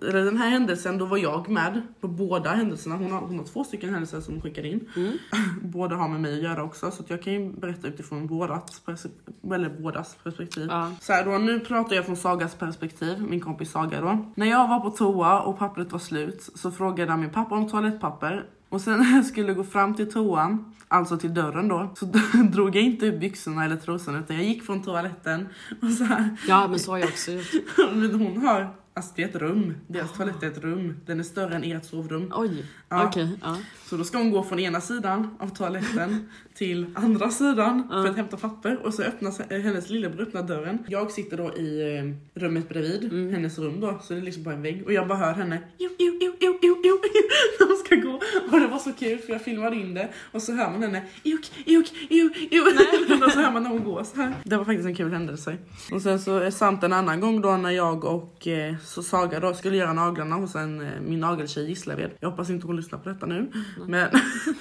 eller 0.01 0.25
den 0.25 0.37
här 0.37 0.49
händelsen, 0.49 0.97
då 0.97 1.05
var 1.05 1.17
jag 1.17 1.49
med 1.49 1.81
på 2.01 2.07
båda 2.07 2.49
händelserna. 2.49 2.95
Hon 2.95 3.11
har, 3.11 3.19
hon 3.19 3.37
har 3.37 3.45
två 3.45 3.63
stycken 3.63 3.89
händelser 3.89 4.21
som 4.21 4.33
hon 4.33 4.41
skickar 4.41 4.65
in. 4.65 4.89
Mm. 4.95 5.11
Båda 5.61 5.95
har 5.95 6.07
med 6.09 6.21
mig 6.21 6.33
att 6.33 6.43
göra 6.43 6.63
också 6.63 6.91
så 6.91 7.03
jag 7.07 7.21
kan 7.21 7.33
ju 7.33 7.51
berätta 7.53 7.87
utifrån 7.87 8.29
perse- 8.29 9.09
eller 9.53 9.69
bådas 9.69 10.15
perspektiv. 10.23 10.67
Ja. 10.69 10.91
Så 11.01 11.13
här 11.13 11.25
då, 11.25 11.37
nu 11.37 11.59
pratar 11.59 11.95
jag 11.95 12.05
från 12.05 12.15
Sagas 12.15 12.55
perspektiv, 12.55 13.21
min 13.29 13.39
kompis 13.39 13.71
Saga 13.71 14.01
då. 14.01 14.31
När 14.35 14.47
jag 14.47 14.67
var 14.67 14.79
på 14.79 14.89
toa 14.89 15.41
och 15.41 15.59
pappret 15.59 15.91
var 15.91 15.99
slut 15.99 16.49
så 16.55 16.71
frågade 16.71 17.11
jag 17.11 17.19
min 17.19 17.29
pappa 17.29 17.55
om 17.55 17.69
toalettpapper. 17.69 18.45
Och 18.73 18.81
sen 18.81 18.99
när 18.99 19.15
jag 19.15 19.25
skulle 19.25 19.53
gå 19.53 19.63
fram 19.63 19.95
till 19.95 20.11
toan, 20.11 20.73
alltså 20.87 21.17
till 21.17 21.33
dörren 21.33 21.67
då, 21.67 21.93
så 21.95 22.05
drog 22.51 22.75
jag 22.75 22.83
inte 22.83 23.07
upp 23.07 23.19
byxorna 23.19 23.65
eller 23.65 23.75
trosorna 23.75 24.19
utan 24.19 24.35
jag 24.35 24.45
gick 24.45 24.63
från 24.63 24.83
toaletten 24.83 25.47
och 25.81 25.89
så 25.89 26.03
här. 26.03 26.37
ja, 26.47 26.67
men 26.67 26.79
så 26.79 26.91
har 26.91 26.97
jag 26.97 27.09
också 27.09 27.31
gjort. 27.31 27.51
Hon 28.13 28.37
har, 28.37 28.75
alltså 28.93 29.11
det 29.15 29.23
är 29.23 29.27
ett 29.27 29.35
rum, 29.35 29.73
deras 29.87 30.13
toalett 30.13 30.43
är 30.43 30.47
ett 30.47 30.57
rum, 30.63 30.97
den 31.05 31.19
är 31.19 31.23
större 31.23 31.55
än 31.55 31.63
ert 31.63 31.85
sovrum. 31.85 32.31
Oj, 32.35 32.65
Ja. 32.89 33.07
okej. 33.07 33.27
ja. 33.41 33.57
Så 33.85 33.97
då 33.97 34.03
ska 34.03 34.17
hon 34.17 34.31
gå 34.31 34.43
från 34.43 34.59
ena 34.59 34.81
sidan 34.81 35.35
av 35.39 35.47
toaletten 35.47 36.29
till 36.53 36.85
andra 36.95 37.29
sidan 37.29 37.87
för 37.91 38.07
att 38.09 38.15
hämta 38.15 38.37
papper 38.37 38.85
och 38.85 38.93
så 38.93 39.03
öppnas 39.03 39.39
eh, 39.39 39.61
hennes 39.61 39.89
lillebror 39.89 40.21
öppnar 40.23 40.43
dörren. 40.43 40.77
Jag 40.87 41.11
sitter 41.11 41.37
då 41.37 41.53
i 41.57 41.97
eh, 41.97 42.39
rummet 42.41 42.69
bredvid, 42.69 43.03
Mm. 43.03 43.33
hennes 43.33 43.59
rum 43.59 43.79
då, 43.79 43.99
så 44.03 44.13
det 44.13 44.19
är 44.19 44.23
liksom 44.23 44.43
bara 44.43 44.55
en 44.55 44.61
vägg 44.61 44.83
och 44.85 44.93
jag 44.93 45.07
bara 45.07 45.17
hör 45.17 45.33
henne 45.33 45.59
jo, 45.77 45.89
jo, 45.99 46.17
jo, 46.21 46.33
jo, 46.41 46.59
jo, 46.61 46.77
jo, 46.83 46.99
när 47.59 47.67
hon 47.67 47.77
ska 47.85 47.95
gå 47.95 48.19
och 48.53 48.59
det 48.59 48.67
var 48.67 48.79
så 48.79 48.93
kul 48.93 49.17
för 49.17 49.33
jag 49.33 49.41
filmade 49.41 49.75
in 49.75 49.93
det 49.93 50.09
och 50.31 50.41
så 50.41 50.53
hör 50.53 50.71
man 50.71 50.83
henne 50.83 51.03
juk, 51.23 51.51
juk, 51.65 51.93
juk, 52.09 52.37
juk 52.51 53.21
och 53.25 53.31
så 53.31 53.39
hör 53.39 53.51
man 53.51 53.63
när 53.63 53.69
hon 53.69 53.83
går 53.83 54.03
så 54.03 54.15
här. 54.21 54.33
Det 54.43 54.57
var 54.57 54.65
faktiskt 54.65 54.87
en 54.87 54.95
kul 54.95 55.11
händelse. 55.13 55.57
Och 55.91 56.01
sen 56.01 56.19
så 56.19 56.51
samt 56.51 56.83
en 56.83 56.93
annan 56.93 57.19
gång 57.19 57.41
då 57.41 57.57
när 57.57 57.69
jag 57.71 58.03
och 58.05 58.47
eh, 58.47 58.75
så 58.83 59.03
Saga 59.03 59.39
då 59.39 59.53
skulle 59.53 59.77
göra 59.77 59.93
naglarna 59.93 60.35
hos 60.35 60.55
en, 60.55 60.81
eh, 60.81 61.01
min 61.01 61.19
nageltjej 61.19 61.69
Gislaved. 61.69 62.11
Jag 62.19 62.29
hoppas 62.29 62.49
inte 62.49 62.67
hon 62.67 62.75
lyssnar 62.75 62.99
på 62.99 63.09
detta 63.09 63.25
nu. 63.25 63.51
Men 63.87 64.09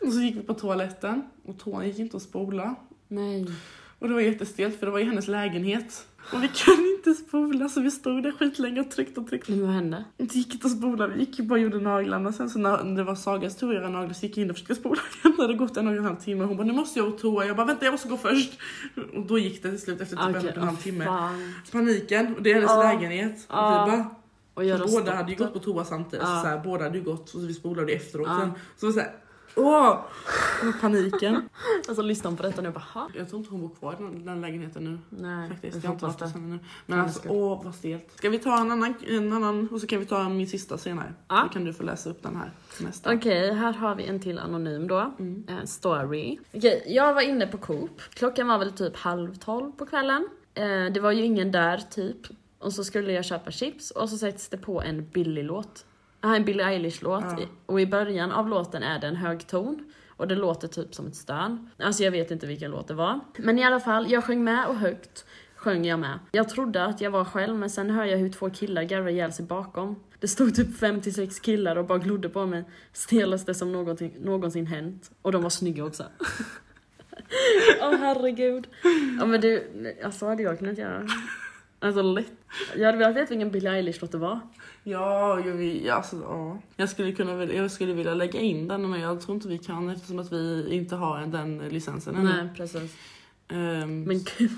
och 0.02 0.12
så 0.12 0.20
gick 0.20 0.36
vi 0.36 0.42
på 0.42 0.54
toaletten 0.54 1.22
och 1.44 1.58
toan 1.58 1.86
gick 1.86 1.98
inte 1.98 2.16
att 2.16 2.22
spola. 2.22 2.74
Nej. 3.08 3.46
Och 4.02 4.08
det 4.08 4.14
var 4.14 4.20
jättestelt 4.20 4.78
för 4.78 4.86
det 4.86 4.92
var 4.92 4.98
i 4.98 5.04
hennes 5.04 5.28
lägenhet. 5.28 6.06
Och 6.32 6.42
vi 6.42 6.48
kunde 6.48 6.88
inte 6.90 7.14
spola 7.14 7.68
så 7.68 7.80
vi 7.80 7.90
stod 7.90 8.22
där 8.22 8.32
skitlänge 8.32 8.80
och 8.80 8.90
tryckte 8.90 9.20
och 9.20 9.26
tryckte. 9.28 9.52
Men 9.52 9.60
vad 9.66 9.70
hände? 9.74 10.04
Det 10.16 10.34
gick 10.34 10.54
inte 10.54 10.66
att 10.66 10.78
spola, 10.78 11.06
vi 11.06 11.20
gick 11.20 11.38
ju 11.38 11.44
bara 11.44 11.54
och 11.54 11.60
gjorde 11.60 11.80
naglarna. 11.80 12.32
Sen 12.32 12.50
så 12.50 12.58
när 12.58 12.96
det 12.96 13.04
var 13.04 13.14
Sagas 13.14 13.56
tur 13.56 13.68
att 13.68 13.74
göra 13.74 13.88
naglar 13.88 14.12
så 14.14 14.26
gick 14.26 14.36
jag 14.36 14.44
in 14.44 14.50
och 14.50 14.56
försökte 14.56 14.74
spola 14.74 15.00
igen. 15.24 15.34
Det 15.36 15.42
hade 15.42 15.54
gått 15.54 15.76
en 15.76 15.86
och 15.88 15.94
en 15.94 16.04
halv 16.04 16.16
timme. 16.16 16.44
Hon 16.44 16.56
bara 16.56 16.66
nu 16.66 16.72
måste 16.72 16.98
jag 16.98 17.12
på 17.12 17.18
toa. 17.18 17.44
Jag 17.46 17.56
bara 17.56 17.66
vänta 17.66 17.84
jag 17.84 17.92
måste 17.92 18.08
gå 18.08 18.16
först. 18.16 18.52
Och 19.14 19.26
då 19.26 19.38
gick 19.38 19.62
det 19.62 19.70
till 19.70 19.80
slut 19.80 20.00
efter 20.00 20.16
typ 20.16 20.24
en 20.26 20.36
Okej, 20.36 20.50
och 20.50 20.56
en 20.56 20.62
halv 20.62 20.76
timme. 20.76 21.04
fan. 21.04 21.54
Paniken 21.72 22.34
och 22.36 22.42
det 22.42 22.50
är 22.50 22.54
hennes 22.54 22.70
Ja. 22.70 22.82
lägenhet. 22.92 23.32
Och 23.48 23.56
vi 23.56 24.70
bara, 24.70 24.80
Och 24.82 24.90
båda 24.90 25.14
hade 25.14 25.30
ju 25.32 25.38
gått 25.38 25.52
på 25.52 25.58
toa 25.58 25.84
samtidigt. 25.84 26.26
Ja. 26.28 26.34
Så 26.36 26.42
så 26.42 26.46
här, 26.48 26.58
båda 26.64 26.84
hade 26.84 26.98
ju 26.98 27.04
gått 27.04 27.22
och 27.22 27.28
så 27.40 27.46
vi 27.46 27.54
spolade 27.54 27.92
efteråt. 27.92 28.26
Ja. 28.30 28.38
Sen, 28.40 28.50
så 28.76 28.86
var 28.86 28.92
det 28.92 29.00
så 29.00 29.00
här, 29.00 29.12
åh! 29.56 29.98
Och 30.68 30.80
paniken. 30.80 31.48
Alltså 31.88 32.02
lyssna 32.02 32.32
på 32.36 32.42
detta 32.42 32.60
nu 32.62 32.68
och 32.68 32.74
bara 32.74 32.80
ha? 32.94 33.08
Jag 33.16 33.28
tror 33.28 33.38
inte 33.40 33.50
hon 33.50 33.60
bor 33.60 33.68
kvar 33.68 33.92
i 33.92 33.96
den, 34.02 34.24
den 34.26 34.40
lägenheten 34.40 34.84
nu. 34.84 34.98
Nej, 35.22 35.48
Faktiskt. 35.48 35.74
jag 35.74 35.84
Jag 35.84 35.88
har 35.88 35.94
inte 35.94 36.04
varit 36.04 36.20
hos 36.20 36.32
det. 36.32 36.38
henne 36.38 36.52
nu. 36.54 36.58
Men 36.86 36.98
Ja, 36.98 37.04
alltså, 37.04 37.18
jag 37.18 37.24
ska. 37.24 37.34
åh 37.34 37.64
vad 37.64 37.74
stelt. 37.74 38.12
Ska 38.16 38.28
vi 38.30 38.38
ta 38.38 38.60
en 38.60 38.70
annan, 38.70 38.94
en 39.08 39.32
annan 39.32 39.68
och 39.72 39.80
så 39.80 39.86
kan 39.86 39.98
vi 40.00 40.06
ta 40.06 40.28
min 40.28 40.46
sista 40.48 40.78
senare. 40.78 41.14
Ja. 41.28 41.42
Då 41.42 41.48
kan 41.52 41.64
du 41.64 41.72
få 41.72 41.82
läsa 41.82 42.10
upp 42.10 42.22
den 42.22 42.36
här 42.36 42.50
nästa. 42.80 43.14
Okej, 43.14 43.52
här 43.54 43.72
har 43.72 43.94
vi 43.94 44.04
en 44.06 44.20
till 44.20 44.38
anonym 44.38 44.88
då. 44.88 45.12
Mm. 45.18 45.44
Eh, 45.48 45.64
story. 45.64 46.38
Okej, 46.54 46.84
jag 46.86 47.14
var 47.14 47.22
inne 47.22 47.46
på 47.46 47.58
Coop. 47.58 48.00
Klockan 48.14 48.48
var 48.48 48.58
väl 48.58 48.72
typ 48.72 48.96
halv 48.96 49.34
tolv 49.34 49.72
på 49.72 49.86
kvällen. 49.86 50.28
Eh, 50.54 50.64
det 50.94 51.00
var 51.00 51.10
ju 51.12 51.24
ingen 51.24 51.52
där 51.52 51.78
typ. 51.90 52.16
Och 52.58 52.72
så 52.72 52.84
skulle 52.84 53.12
jag 53.12 53.24
köpa 53.24 53.50
chips 53.50 53.90
och 53.90 54.08
så 54.10 54.18
sätts 54.18 54.48
det 54.48 54.56
på 54.58 54.82
en 54.82 55.08
Billy-låt. 55.08 55.84
En 56.22 56.44
Billie 56.44 56.62
Eilish-låt. 56.62 57.24
Ja. 57.24 57.46
Och 57.66 57.80
i 57.80 57.86
början 57.86 58.32
av 58.32 58.48
låten 58.48 58.82
är 58.82 58.98
det 58.98 59.06
en 59.06 59.16
hög 59.16 59.46
ton. 59.46 59.92
Och 60.08 60.28
det 60.28 60.34
låter 60.34 60.68
typ 60.68 60.94
som 60.94 61.06
ett 61.06 61.16
stön. 61.16 61.70
Alltså 61.78 62.02
jag 62.02 62.10
vet 62.10 62.30
inte 62.30 62.46
vilken 62.46 62.70
låt 62.70 62.88
det 62.88 62.94
var. 62.94 63.20
Men 63.38 63.58
i 63.58 63.64
alla 63.64 63.80
fall, 63.80 64.10
jag 64.10 64.24
sjöng 64.24 64.44
med 64.44 64.66
och 64.66 64.76
högt 64.76 65.24
sjöng 65.62 65.84
jag 65.86 65.98
med. 66.00 66.18
Jag 66.32 66.48
trodde 66.48 66.84
att 66.84 67.00
jag 67.00 67.10
var 67.10 67.24
själv 67.24 67.56
men 67.56 67.70
sen 67.70 67.90
hör 67.90 68.04
jag 68.04 68.18
hur 68.18 68.28
två 68.28 68.50
killar 68.50 68.82
garvar 68.82 69.08
ihjäl 69.08 69.32
sig 69.32 69.44
bakom. 69.44 69.96
Det 70.20 70.28
stod 70.28 70.54
typ 70.54 70.78
56 70.78 71.40
killar 71.40 71.76
och 71.76 71.86
bara 71.86 71.98
glodde 71.98 72.28
på 72.28 72.46
mig. 72.46 72.64
Stelaste 72.92 73.54
som 73.54 73.72
någonting, 73.72 74.16
någonsin 74.20 74.66
hänt. 74.66 75.10
Och 75.22 75.32
de 75.32 75.42
var 75.42 75.50
snygga 75.50 75.84
också. 75.84 76.04
Åh 77.82 77.94
herregud. 77.98 78.66
Ja 79.18 79.26
men 79.26 79.40
du, 79.40 79.64
alltså 80.04 80.26
hade 80.26 80.42
jag 80.42 80.58
kunnat 80.58 80.78
göra. 80.78 81.06
Alltså 81.82 82.02
lätt. 82.02 82.32
Jag 82.76 82.86
hade 82.86 82.98
velat 82.98 83.16
veta 83.16 83.30
vilken 83.30 83.50
Billie 83.50 83.68
Eilish-låt 83.68 84.12
det 84.12 84.18
var. 84.18 84.40
Ja, 84.84 85.40
jag, 85.40 85.52
vill, 85.52 85.90
alltså, 85.90 86.16
ja. 86.16 86.58
jag, 86.76 86.88
skulle 86.88 87.12
kunna, 87.12 87.44
jag 87.44 87.70
skulle 87.70 87.92
vilja 87.92 88.14
lägga 88.14 88.40
in 88.40 88.68
den 88.68 88.90
men 88.90 89.00
jag 89.00 89.20
tror 89.20 89.34
inte 89.34 89.48
vi 89.48 89.58
kan 89.58 89.88
eftersom 89.88 90.18
att 90.18 90.32
vi 90.32 90.68
inte 90.70 90.96
har 90.96 91.26
den 91.26 91.58
licensen 91.58 92.16
ännu. 92.16 92.28
Nej 92.28 92.48
precis. 92.56 92.96
Ehm, 93.48 94.04
Men 94.04 94.24
gud. 94.38 94.50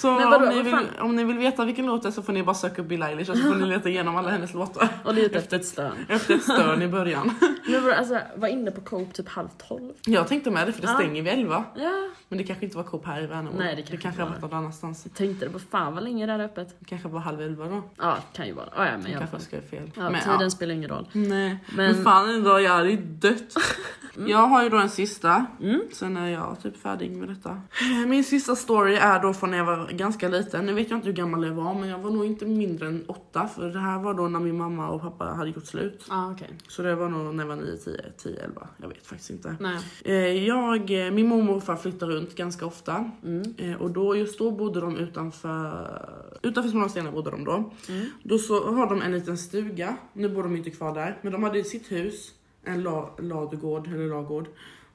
Så 0.00 0.12
Men 0.12 0.30
vadå, 0.30 0.46
om, 0.46 0.54
ni 0.56 0.62
vill, 0.62 0.76
om 1.00 1.16
ni 1.16 1.24
vill 1.24 1.38
veta 1.38 1.64
vilken 1.64 1.86
låt 1.86 2.02
det 2.02 2.08
är 2.08 2.12
så 2.12 2.22
får 2.22 2.32
ni 2.32 2.42
bara 2.42 2.54
söka 2.54 2.82
upp 2.82 2.88
Bill 2.88 3.02
Eilish 3.02 3.30
och 3.30 3.36
så 3.36 3.42
får 3.42 3.54
ni 3.54 3.66
leta 3.66 3.88
igenom 3.88 4.16
alla 4.16 4.30
hennes 4.30 4.54
låtar. 4.54 4.88
Och 5.04 5.14
lite 5.14 5.38
efter 5.38 5.56
ett 5.56 5.66
stön. 5.66 5.92
Efter 6.08 6.34
ett 6.34 6.42
stön 6.42 6.82
i 6.82 6.88
början. 6.88 7.34
Men 7.66 7.82
vadå, 7.82 7.94
alltså 7.94 8.18
var 8.36 8.48
inne 8.48 8.70
på 8.70 8.80
Coop 8.80 9.12
typ 9.14 9.28
halv 9.28 9.48
tolv. 9.68 9.92
Jag 10.06 10.28
tänkte 10.28 10.50
med 10.50 10.66
det 10.66 10.72
för 10.72 10.82
det 10.82 10.88
stänger 10.88 11.22
vid 11.22 11.32
elva. 11.32 11.64
Ja. 11.76 12.08
Men 12.28 12.38
det 12.38 12.44
kanske 12.44 12.64
inte 12.64 12.76
var 12.76 12.84
Coop 12.84 13.06
här 13.06 13.22
i 13.22 13.26
Värnamo. 13.26 13.58
Nej, 13.58 13.76
det 13.76 13.82
det 13.90 13.96
kanske 13.96 14.22
har 14.22 14.28
varit 14.28 14.42
någon 14.42 14.54
annanstans. 14.54 15.00
Jag 15.04 15.14
tänkte 15.14 15.44
det, 15.46 15.50
på 15.52 15.58
fan 15.58 15.94
vad 15.94 16.04
länge 16.04 16.26
det 16.26 16.32
är 16.32 16.40
öppet. 16.40 16.76
Det 16.78 16.84
kanske 16.84 17.08
var 17.08 17.20
halv 17.20 17.40
elva 17.40 17.64
då. 17.66 17.82
Ja, 17.96 18.16
kan 18.32 18.46
ju 18.46 18.52
vara. 18.52 18.68
Ja, 18.76 18.86
ja 18.86 18.92
men 19.02 19.10
Jag 19.12 19.20
kanske 19.20 19.38
skrev 19.40 19.68
fel. 19.70 19.90
Ja, 19.96 20.10
men, 20.10 20.20
tiden 20.20 20.40
ja. 20.40 20.50
spelar 20.50 20.74
ingen 20.74 20.90
roll. 20.90 21.08
Nej, 21.12 21.58
men, 21.76 21.92
Men- 21.94 22.04
fan 22.04 22.30
ändå, 22.30 22.60
jag 22.60 22.70
hade 22.72 22.96
dött. 22.96 23.54
Jag 24.26 24.38
har 24.38 24.62
ju 24.62 24.68
då 24.68 24.76
en 24.76 24.90
sista, 24.90 25.46
Mm. 25.62 25.80
sen 25.92 26.16
är 26.16 26.28
jag 26.28 26.56
typ 26.62 26.82
färdig 26.82 27.16
med 27.16 27.28
detta. 27.28 27.62
Min 28.06 28.24
sista 28.24 28.56
story 28.56 28.94
är 28.94 29.22
då 29.22 29.34
från 29.34 29.50
när 29.50 29.58
jag 29.58 29.64
var 29.64 29.89
ganska 29.92 30.28
liten. 30.28 30.66
Nu 30.66 30.72
vet 30.72 30.90
jag 30.90 30.96
inte 30.98 31.06
hur 31.06 31.14
gammal 31.14 31.44
jag 31.46 31.54
var, 31.54 31.74
men 31.74 31.88
jag 31.88 31.98
var 31.98 32.10
nog 32.10 32.24
inte 32.26 32.46
mindre 32.46 32.86
än 32.86 33.04
åtta. 33.08 33.48
För 33.48 33.68
det 33.70 33.78
här 33.78 33.98
var 34.02 34.14
då 34.14 34.28
när 34.28 34.40
min 34.40 34.58
mamma 34.58 34.88
och 34.90 35.00
pappa 35.00 35.24
hade 35.24 35.50
gjort 35.50 35.66
slut. 35.66 36.06
Ah, 36.08 36.30
okej. 36.32 36.48
Så 36.68 36.82
det 36.82 36.94
var 36.94 37.08
nog 37.08 37.34
när 37.34 37.42
jag 37.44 37.48
var 37.48 37.56
9, 37.56 37.76
10, 37.76 38.00
10, 38.16 38.40
11. 38.44 38.68
Jag 38.76 38.88
vet 38.88 39.06
faktiskt 39.06 39.30
inte. 39.30 39.56
Nej. 39.60 39.78
Eh, 40.04 40.44
Jag, 40.46 41.06
eh, 41.06 41.10
min 41.12 41.26
mormor 41.28 41.48
och 41.48 41.54
morfar 41.54 41.76
flyttar 41.76 42.06
runt 42.06 42.34
ganska 42.34 42.66
ofta. 42.66 43.10
Mm. 43.24 43.54
Eh, 43.58 43.82
Och 43.82 43.90
då, 43.90 44.16
just 44.16 44.38
då 44.38 44.50
bodde 44.50 44.80
de 44.80 44.96
utanför, 44.96 46.38
utanför 46.42 46.70
Smålandsstenar 46.70 47.12
bodde 47.12 47.30
de 47.30 47.44
då. 47.44 47.52
Mm. 47.88 48.06
Då 48.22 48.38
så 48.38 48.74
har 48.74 48.86
de 48.86 49.02
en 49.02 49.12
liten 49.12 49.38
stuga, 49.38 49.96
nu 50.12 50.28
bor 50.28 50.42
de 50.42 50.56
inte 50.56 50.70
kvar 50.70 50.94
där, 50.94 51.18
men 51.22 51.32
de 51.32 51.42
hade 51.42 51.64
sitt 51.64 51.92
hus, 51.92 52.32
en 52.64 52.82
la, 52.82 53.10
ladugård, 53.18 53.86
eller 53.86 54.08
lagård. 54.08 54.46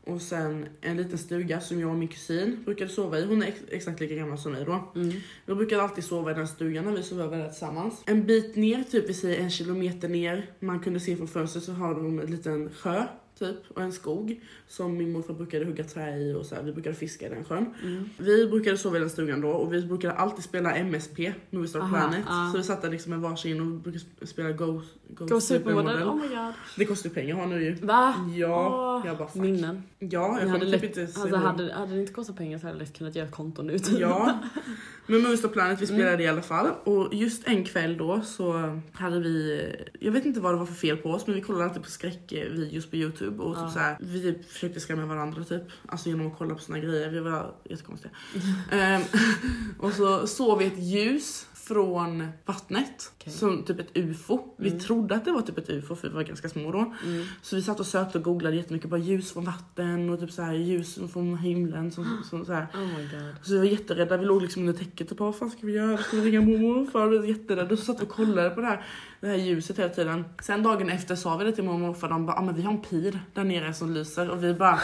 Och 0.06 0.22
sen 0.22 0.68
en 0.82 0.98
liten 0.98 1.18
stuga 1.18 1.62
som 1.62 1.80
jag 1.80 1.90
och 1.90 1.98
min 1.98 2.08
kusin 2.08 2.64
brukade 2.66 2.90
sova 2.90 3.20
i. 3.20 3.26
Hon 3.26 3.44
är 3.44 3.48
ex 3.48 3.60
exakt 3.70 4.00
lika 4.00 4.16
gammal 4.16 4.38
som 4.38 4.52
mig 4.52 4.66
då. 4.66 4.92
Mm. 4.96 5.14
Vi 5.46 5.56
brukade 5.56 5.82
alltid 5.82 6.04
sova 6.04 6.32
i 6.32 6.34
den 6.34 6.48
stugan 6.48 6.86
när 6.86 6.92
vi 6.92 7.04
sov 7.04 7.22
över 7.22 7.38
där 7.38 7.50
tillsammans. 7.50 8.04
En 8.06 8.26
bit 8.26 8.56
ner, 8.56 8.84
typ 8.84 9.10
vi 9.10 9.14
säger 9.14 9.44
en 9.44 9.50
kilometer 9.50 10.10
ner, 10.10 10.50
man 10.60 10.80
kunde 10.80 11.00
se 11.00 11.16
från 11.16 11.28
fönstret 11.28 11.64
så 11.64 11.72
har 11.72 11.96
de 11.96 12.20
en 12.20 12.26
liten 12.26 12.70
sjö. 12.70 13.04
Typ 13.40 13.58
och 13.74 13.82
en 13.82 13.92
skog 13.92 14.42
som 14.68 14.98
min 14.98 15.12
morfar 15.12 15.34
brukade 15.34 15.66
hugga 15.66 15.84
trä 15.84 16.18
i 16.18 16.34
och 16.34 16.46
så 16.46 16.56
här, 16.56 16.64
vi 16.64 16.72
brukade 16.74 16.96
fiska 16.96 17.26
i 17.26 17.30
den 17.30 17.44
sjön. 17.46 17.74
Mm. 17.84 18.10
Vi 18.18 18.48
brukade 18.48 18.78
sova 18.78 18.98
i 18.98 19.00
den 19.00 19.10
stugan 19.10 19.42
då 19.42 19.50
och 19.50 19.74
vi 19.74 19.82
brukade 19.82 20.14
alltid 20.14 20.44
spela 20.44 20.76
MSP, 20.76 21.34
Movie 21.50 21.68
Star 21.68 21.80
Aha, 21.80 21.90
Planet. 21.98 22.24
ja. 22.28 22.50
Så 22.52 22.58
vi 22.58 22.64
satt 22.64 22.82
där 22.82 22.90
liksom 22.92 23.10
med 23.10 23.20
varsin 23.20 23.60
och 23.62 23.66
brukade 23.68 24.04
sp- 24.06 24.26
spela 24.26 24.52
Go, 24.52 24.82
Go, 25.10 25.26
Go 25.26 25.42
Supermodel, 25.42 26.04
oh 26.04 26.16
my 26.16 26.28
god. 26.28 26.54
Det 26.78 26.86
kostar 26.86 27.10
ju 27.10 27.16
pengar 27.16 27.36
att 27.36 27.42
ha 27.42 27.48
nu 27.48 27.64
ju. 27.64 27.74
Va? 27.76 28.16
Ja, 28.36 29.00
Åh, 29.04 29.08
jag 29.08 29.18
bara 29.18 29.28
fuck. 29.28 29.42
Minnen. 29.42 29.84
Ja, 30.00 30.08
jag 30.10 30.48
hade 30.48 30.52
kommer 30.52 30.66
lätt, 30.66 30.82
typ 30.82 30.90
inte 30.90 31.08
se 31.14 31.22
alltså 31.22 31.38
hade, 31.38 31.74
hade 31.74 31.94
det 31.94 32.02
inte 32.02 32.14
kostat 32.14 32.36
pengar 32.38 32.58
så 32.60 32.66
hade 32.68 32.78
jag 32.80 32.88
lätt 32.88 32.98
kunnat 32.98 33.16
göra 33.16 33.28
konton 33.28 33.70
ut. 33.70 33.90
Ja, 34.00 34.40
men 35.08 35.22
Movie 35.22 35.38
Star 35.38 35.50
Planet 35.50 35.82
vi 35.82 35.88
spelade 35.88 36.10
Mm. 36.14 36.22
i 36.22 36.28
alla 36.28 36.42
fall. 36.42 36.68
Och 36.84 37.14
just 37.14 37.48
en 37.48 37.64
kväll 37.64 37.98
då 37.98 38.22
så 38.22 38.80
hade 38.94 39.20
vi, 39.20 39.62
jag 40.00 40.12
vet 40.12 40.26
inte 40.26 40.40
vad 40.40 40.54
det 40.54 40.58
var 40.58 40.66
för 40.66 40.74
fel 40.74 40.98
på 40.98 41.10
oss 41.12 41.28
men 41.28 41.36
vi 41.36 41.42
kollade 41.42 41.66
alltid 41.66 41.84
på 41.84 41.90
skräckvideos 41.90 42.86
på 42.86 42.96
youtube 42.96 43.44
och 43.44 43.56
typ 43.56 43.74
så 43.74 43.80
här, 43.80 43.98
vi 44.00 44.22
typ 44.22 44.52
försökte 44.52 44.80
skrämma 44.80 45.06
varandra 45.06 45.44
typ, 45.44 45.64
alltså 45.88 46.10
genom 46.10 46.28
att 46.28 46.38
kolla 46.38 46.56
på 46.56 46.62
såna 46.62 46.80
grejer, 46.80 47.10
vi 47.10 47.20
var 47.20 47.54
jättekonstiga. 47.70 48.12
Ehm, 48.72 49.02
och 49.80 49.94
så 49.94 50.28
såg 50.28 50.60
vi 50.60 50.66
ett 50.66 50.80
ljus 50.80 51.46
från 51.68 52.28
vattnet, 52.46 53.12
Okej. 53.18 53.34
som 53.34 53.64
typ 53.64 53.80
ett 53.80 53.98
ufo. 53.98 54.40
Vi 54.58 54.68
Mm. 54.70 54.80
trodde 54.80 55.16
att 55.16 55.26
det 55.26 55.32
var 55.32 55.42
typ 55.42 55.58
ett 55.58 55.70
ufo 55.70 55.96
för 55.96 56.08
vi 56.10 56.14
var 56.16 56.24
ganska 56.24 56.50
små 56.50 56.72
då. 56.72 56.94
Mm. 57.06 57.26
Så 57.42 57.56
vi 57.56 57.62
satt 57.62 57.80
och 57.80 57.86
sökte 57.86 58.18
och 58.18 58.24
googlade 58.24 58.56
jättemycket, 58.56 58.90
bara 58.90 59.00
ljus 59.00 59.32
från 59.34 59.46
vatten 59.46 60.10
och 60.10 60.20
typ 60.20 60.32
så 60.32 60.42
här 60.42 60.54
ljus 60.54 61.00
från 61.14 61.38
himlen. 61.38 61.92
Som, 61.92 62.24
som 62.30 62.46
så 62.46 62.54
här. 62.54 62.68
Oh 62.74 62.80
my 62.98 63.04
god. 63.04 63.36
Så 63.42 63.52
vi 63.52 63.58
var 63.58 63.66
jätterädda, 63.66 64.18
vi 64.18 64.26
låg 64.26 64.42
liksom 64.42 64.62
under 64.62 64.74
täcket 64.74 65.12
och 65.12 65.18
bara 65.18 65.26
vad 65.26 65.36
fan 65.40 65.52
ska 65.52 65.68
vi 65.68 65.74
göra? 65.74 65.98
Ska 65.98 66.18
vi 66.18 66.32
ringa 66.32 66.42
mormor 66.42 66.72
och 66.72 66.78
morfar? 66.86 67.08
Vi 67.08 67.18
var 67.18 67.26
jätterädda 67.26 67.78
så 67.78 67.84
satt 67.84 68.02
vi 68.02 68.06
och 68.06 68.10
kollade 68.10 68.50
på 68.50 68.62
det 68.62 68.68
här, 68.68 68.86
det 69.22 69.28
här 69.28 69.36
ljuset 69.36 69.80
hela 69.80 69.90
tiden. 69.90 70.26
Sen 70.44 70.64
dagen 70.64 70.90
efter 70.90 71.16
sa 71.16 71.38
vi 71.38 71.46
det 71.46 71.52
till 71.52 71.64
mormor 71.64 71.82
och 71.82 71.88
morfar, 71.88 72.10
de 72.10 72.26
bara 72.26 72.38
ah, 72.38 72.42
men 72.42 72.56
vi 72.56 72.62
har 72.62 72.72
en 72.74 72.82
pir 72.82 73.20
där 73.34 73.44
nere 73.44 73.74
som 73.74 73.94
lyser 73.94 74.30
och 74.30 74.44
vi 74.44 74.54
bara 74.54 74.80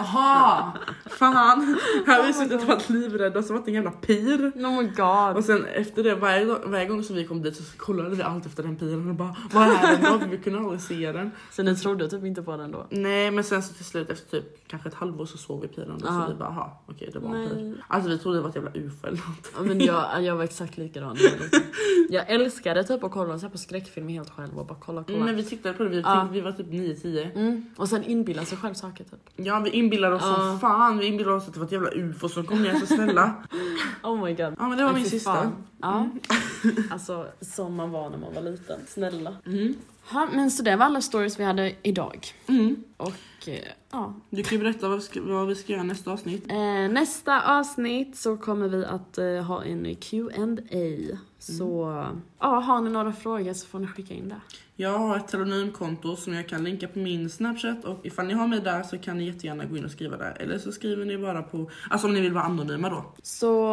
Aha! 0.00 0.72
Fan! 1.06 1.78
Här 2.06 2.16
har 2.20 2.26
vi 2.26 2.32
Oh 2.32 2.36
suttit 2.42 2.62
och 2.62 2.68
varit 2.68 2.88
livrädda 2.90 3.42
så 3.42 3.52
varit 3.52 3.68
en 3.68 3.74
jävla 3.74 3.90
pir. 3.90 4.52
Oh 4.56 4.82
my 4.82 4.88
god. 4.88 5.36
Och 5.36 5.44
sen 5.44 5.64
efter 5.64 6.02
det, 6.02 6.14
varje, 6.14 6.44
dag- 6.44 6.60
varje 6.66 6.86
gång 6.86 7.02
som 7.02 7.16
vi 7.16 7.24
kom 7.26 7.42
dit 7.42 7.56
så 7.56 7.62
kollade 7.76 8.16
vi 8.16 8.22
allt 8.22 8.46
efter 8.46 8.62
den 8.62 8.76
piren 8.76 9.08
och 9.08 9.14
bara 9.14 9.36
vad 9.52 9.68
är 9.68 9.96
den 9.96 10.12
då? 10.12 10.18
För 10.18 10.26
vi 10.26 10.38
kunde 10.38 10.58
aldrig 10.58 10.80
se 10.80 11.12
den. 11.12 11.30
Så 11.50 11.62
ni 11.62 11.76
trodde 11.76 12.08
typ 12.10 12.24
inte 12.24 12.42
på 12.42 12.56
den 12.56 12.70
då? 12.72 12.86
Nej 12.90 13.30
men 13.30 13.44
sen 13.44 13.62
så 13.62 13.74
till 13.74 13.84
slut 13.84 14.10
efter 14.10 14.40
typ 14.40 14.68
kanske 14.68 14.88
ett 14.88 14.94
halvår 14.94 15.26
så 15.26 15.38
såg 15.38 15.60
vi 15.62 15.68
piren 15.68 15.90
och 15.90 16.00
så 16.00 16.26
vi 16.28 16.34
bara 16.34 16.48
aha 16.48 16.82
okej 16.86 17.10
det 17.12 17.18
var 17.18 17.36
en 17.36 17.48
pir. 17.48 17.84
Alltså 17.88 18.10
vi 18.10 18.18
trodde 18.18 18.38
det 18.38 18.42
var 18.42 18.48
ett 18.48 18.54
jävla 18.54 18.70
ufo 18.74 19.06
eller 19.06 19.16
något. 19.16 19.52
Ja, 19.56 19.62
men 19.62 19.80
jag, 19.80 20.22
jag 20.22 20.36
var 20.36 20.44
exakt 20.44 20.76
likadan. 20.78 21.16
jag 22.10 22.24
var 22.24 22.30
älskade 22.30 22.84
typ 22.84 23.04
att 23.04 23.12
kolla 23.12 23.38
så 23.38 23.48
på 23.50 23.58
skräckfilmer 23.58 24.12
helt 24.12 24.30
själv 24.30 24.58
och 24.58 24.66
bara 24.66 24.78
kolla 24.80 25.04
kolla. 25.04 25.16
Mm, 25.16 25.26
men 25.26 25.36
vi 25.36 25.44
tittade 25.44 25.74
på 25.74 25.82
det, 25.82 25.88
vi, 25.90 26.02
vi 26.32 26.40
var 26.40 26.52
typ 26.52 26.66
9-10. 26.66 27.30
Mm. 27.34 27.64
Och 27.76 27.88
sen 27.88 28.04
inbilla 28.04 28.44
sig 28.44 28.58
själv 28.58 28.74
saker 28.74 29.04
typ. 29.04 29.20
Ja 29.36 29.60
vi 29.60 29.70
inbillade 29.90 30.14
oss 30.16 30.22
Ja. 30.24 30.34
som 30.36 30.60
fan, 30.60 30.98
vi 30.98 31.06
inbillade 31.06 31.36
oss 31.36 31.48
att 31.48 31.54
det 31.54 31.60
var 31.60 31.66
ett 31.66 31.72
jävla 31.72 31.90
ufo 31.90 32.28
som 32.28 32.44
kom 32.46 32.62
ner 32.62 32.74
så 32.74 32.86
snälla. 32.86 33.34
Oh 34.02 34.24
my 34.24 34.34
god. 34.34 34.54
Ja 34.58 34.68
men 34.68 34.78
det 34.78 34.84
var 34.84 34.92
min 34.92 35.04
sista. 35.04 35.32
fan. 35.34 35.52
Ja. 35.80 36.08
Alltså 36.90 37.26
som 37.40 37.74
man 37.74 37.90
var 37.90 38.10
när 38.10 38.18
man 38.18 38.34
var 38.34 38.42
liten. 38.42 38.80
Snälla. 38.88 39.36
Mm. 39.46 39.74
Ja, 40.12 40.28
men 40.32 40.50
så 40.50 40.62
det 40.62 40.76
var 40.76 40.86
alla 40.86 41.00
stories 41.00 41.40
vi 41.40 41.44
hade 41.44 41.72
idag. 41.82 42.26
Mm. 42.46 42.76
Och 42.96 43.48
eh, 43.48 43.54
ja. 43.90 44.14
Du 44.30 44.42
kan 44.42 44.58
ju 44.58 44.64
berätta 44.64 44.88
vad 44.88 44.98
vi, 44.98 45.04
ska, 45.04 45.22
vad 45.22 45.46
vi 45.46 45.54
ska 45.54 45.72
göra 45.72 45.82
nästa 45.82 46.10
avsnitt. 46.10 46.50
Eh, 46.50 46.56
nästa 46.90 47.58
avsnitt 47.58 48.16
så 48.16 48.36
kommer 48.36 48.68
vi 48.68 48.84
att 48.84 49.18
eh, 49.18 49.26
ha 49.26 49.64
en 49.64 49.94
Q&A 49.94 51.16
Så 51.38 52.04
ja, 52.38 52.60
har 52.60 52.80
ni 52.80 52.90
några 52.90 53.12
frågor 53.12 53.52
så 53.52 53.66
får 53.66 53.78
ni 53.78 53.86
skicka 53.86 54.14
in 54.14 54.28
det. 54.28 54.40
Jag 54.80 54.98
har 54.98 55.16
ett 55.16 55.28
telenymkonto 55.28 56.16
som 56.16 56.34
jag 56.34 56.48
kan 56.48 56.64
länka 56.64 56.88
på 56.88 56.98
min 56.98 57.30
snapchat 57.30 57.84
och 57.84 58.06
ifall 58.06 58.26
ni 58.26 58.34
har 58.34 58.46
mig 58.46 58.60
där 58.60 58.82
så 58.82 58.98
kan 58.98 59.18
ni 59.18 59.24
jättegärna 59.24 59.64
gå 59.64 59.76
in 59.76 59.84
och 59.84 59.90
skriva 59.90 60.16
där. 60.16 60.36
Eller 60.40 60.58
så 60.58 60.72
skriver 60.72 61.04
ni 61.04 61.18
bara 61.18 61.42
på, 61.42 61.70
alltså 61.90 62.06
om 62.06 62.14
ni 62.14 62.20
vill 62.20 62.32
vara 62.32 62.44
anonyma 62.44 62.90
då. 62.90 63.04
Så 63.22 63.72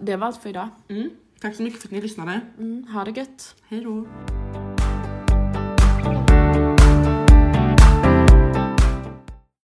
det 0.00 0.16
var 0.16 0.26
allt 0.26 0.42
för 0.42 0.48
idag. 0.48 0.68
Mm. 0.88 1.10
Tack 1.40 1.56
så 1.56 1.62
mycket 1.62 1.80
för 1.80 1.88
att 1.88 1.92
ni 1.92 2.00
lyssnade. 2.00 2.40
Mm, 2.58 2.86
ha 2.86 3.04
det 3.04 3.10
gött. 3.10 3.56
Hej 3.68 3.84
då! 3.84 4.06